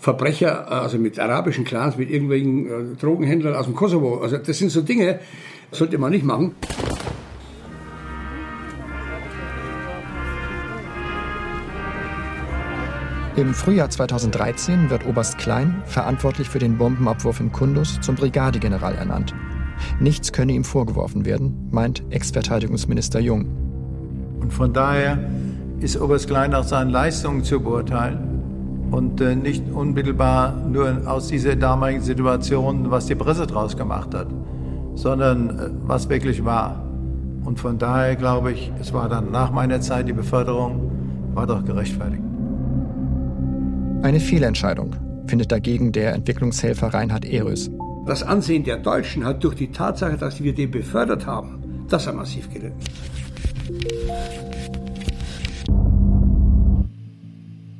Verbrecher, 0.00 0.72
also 0.72 0.96
mit 0.96 1.18
arabischen 1.18 1.64
Clans, 1.64 1.98
mit 1.98 2.10
irgendwelchen 2.10 2.66
äh, 2.66 2.96
Drogenhändlern 2.98 3.54
aus 3.54 3.66
dem 3.66 3.74
Kosovo. 3.74 4.22
Also 4.22 4.38
das 4.38 4.56
sind 4.56 4.70
so 4.70 4.80
Dinge, 4.80 5.20
sollte 5.72 5.98
man 5.98 6.10
nicht 6.10 6.24
machen. 6.24 6.54
Im 13.36 13.52
Frühjahr 13.52 13.90
2013 13.90 14.88
wird 14.88 15.06
Oberst 15.06 15.36
Klein, 15.36 15.82
verantwortlich 15.84 16.48
für 16.48 16.58
den 16.58 16.78
Bombenabwurf 16.78 17.38
in 17.38 17.52
Kundus, 17.52 18.00
zum 18.00 18.14
Brigadegeneral 18.14 18.94
ernannt. 18.94 19.34
Nichts 19.98 20.32
könne 20.32 20.52
ihm 20.52 20.64
vorgeworfen 20.64 21.26
werden, 21.26 21.68
meint 21.70 22.02
Ex-Verteidigungsminister 22.10 23.20
Jung. 23.20 23.46
Und 24.40 24.52
von 24.52 24.72
daher 24.72 25.18
ist 25.80 26.00
Oberst 26.00 26.26
Klein 26.26 26.52
nach 26.52 26.64
seinen 26.64 26.90
Leistungen 26.90 27.44
zu 27.44 27.60
beurteilen 27.60 28.29
und 28.90 29.20
äh, 29.20 29.34
nicht 29.34 29.70
unmittelbar 29.70 30.54
nur 30.68 31.02
aus 31.06 31.28
dieser 31.28 31.56
damaligen 31.56 32.00
Situation, 32.00 32.90
was 32.90 33.06
die 33.06 33.14
Presse 33.14 33.46
draus 33.46 33.76
gemacht 33.76 34.14
hat, 34.14 34.28
sondern 34.94 35.50
äh, 35.50 35.70
was 35.86 36.08
wirklich 36.08 36.44
war. 36.44 36.84
Und 37.44 37.58
von 37.58 37.78
daher 37.78 38.16
glaube 38.16 38.52
ich, 38.52 38.72
es 38.80 38.92
war 38.92 39.08
dann 39.08 39.30
nach 39.30 39.50
meiner 39.50 39.80
Zeit 39.80 40.08
die 40.08 40.12
Beförderung, 40.12 40.90
war 41.34 41.46
doch 41.46 41.64
gerechtfertigt. 41.64 42.22
Eine 44.02 44.20
Fehlentscheidung, 44.20 44.94
findet 45.26 45.52
dagegen 45.52 45.92
der 45.92 46.14
Entwicklungshelfer 46.14 46.88
Reinhard 46.88 47.24
Ehrös. 47.24 47.70
Das 48.06 48.22
Ansehen 48.22 48.64
der 48.64 48.78
Deutschen 48.78 49.24
hat 49.24 49.44
durch 49.44 49.54
die 49.54 49.70
Tatsache, 49.70 50.16
dass 50.16 50.42
wir 50.42 50.54
den 50.54 50.70
befördert 50.70 51.26
haben, 51.26 51.86
das 51.88 52.06
hat 52.06 52.16
massiv 52.16 52.52
gelitten. 52.52 52.78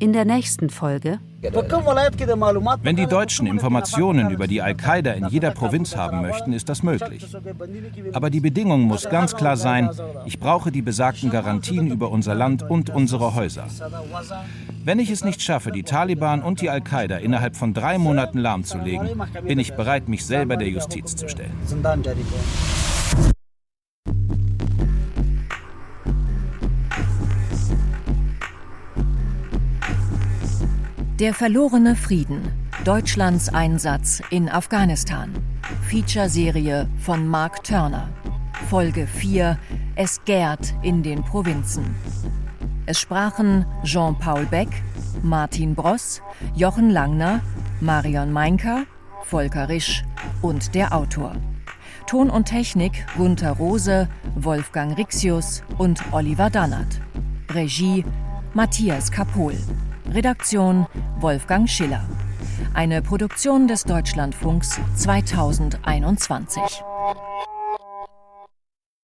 In 0.00 0.14
der 0.14 0.24
nächsten 0.24 0.70
Folge. 0.70 1.20
Wenn 1.42 2.96
die 2.96 3.06
Deutschen 3.06 3.46
Informationen 3.46 4.30
über 4.30 4.46
die 4.46 4.62
Al-Qaida 4.62 5.12
in 5.12 5.28
jeder 5.28 5.50
Provinz 5.50 5.94
haben 5.94 6.22
möchten, 6.22 6.54
ist 6.54 6.70
das 6.70 6.82
möglich. 6.82 7.26
Aber 8.14 8.30
die 8.30 8.40
Bedingung 8.40 8.80
muss 8.80 9.10
ganz 9.10 9.36
klar 9.36 9.58
sein, 9.58 9.90
ich 10.24 10.40
brauche 10.40 10.72
die 10.72 10.80
besagten 10.80 11.28
Garantien 11.30 11.86
über 11.88 12.10
unser 12.10 12.34
Land 12.34 12.62
und 12.62 12.88
unsere 12.88 13.34
Häuser. 13.34 13.66
Wenn 14.82 14.98
ich 14.98 15.10
es 15.10 15.22
nicht 15.22 15.42
schaffe, 15.42 15.70
die 15.70 15.82
Taliban 15.82 16.40
und 16.40 16.62
die 16.62 16.70
Al-Qaida 16.70 17.18
innerhalb 17.18 17.54
von 17.54 17.74
drei 17.74 17.98
Monaten 17.98 18.38
lahmzulegen, 18.38 19.22
bin 19.46 19.58
ich 19.58 19.74
bereit, 19.74 20.08
mich 20.08 20.24
selber 20.24 20.56
der 20.56 20.68
Justiz 20.68 21.14
zu 21.14 21.28
stellen. 21.28 21.52
Der 31.20 31.34
verlorene 31.34 31.96
Frieden. 31.96 32.50
Deutschlands 32.82 33.50
Einsatz 33.50 34.22
in 34.30 34.48
Afghanistan. 34.48 35.30
Feature-Serie 35.86 36.88
von 36.98 37.28
Mark 37.28 37.62
Turner. 37.62 38.08
Folge 38.70 39.06
4 39.06 39.58
Es 39.96 40.24
gärt 40.24 40.72
in 40.80 41.02
den 41.02 41.22
Provinzen. 41.22 41.94
Es 42.86 43.00
sprachen 43.00 43.66
Jean-Paul 43.84 44.46
Beck, 44.46 44.70
Martin 45.22 45.74
Bross, 45.74 46.22
Jochen 46.54 46.88
Langner, 46.88 47.42
Marion 47.82 48.32
Meinker, 48.32 48.84
Volker 49.24 49.68
Risch 49.68 50.02
und 50.40 50.74
der 50.74 50.94
Autor. 50.96 51.36
Ton 52.06 52.30
und 52.30 52.46
Technik 52.46 53.04
Gunther 53.18 53.52
Rose, 53.52 54.08
Wolfgang 54.36 54.96
Rixius 54.96 55.62
und 55.76 56.00
Oliver 56.12 56.48
Dannert. 56.48 56.98
Regie 57.50 58.06
Matthias 58.54 59.10
Kapohl. 59.12 59.58
Redaktion 60.12 60.86
Wolfgang 61.20 61.68
Schiller. 61.68 62.02
Eine 62.74 63.00
Produktion 63.00 63.68
des 63.68 63.84
Deutschlandfunks 63.84 64.80
2021. 64.96 66.60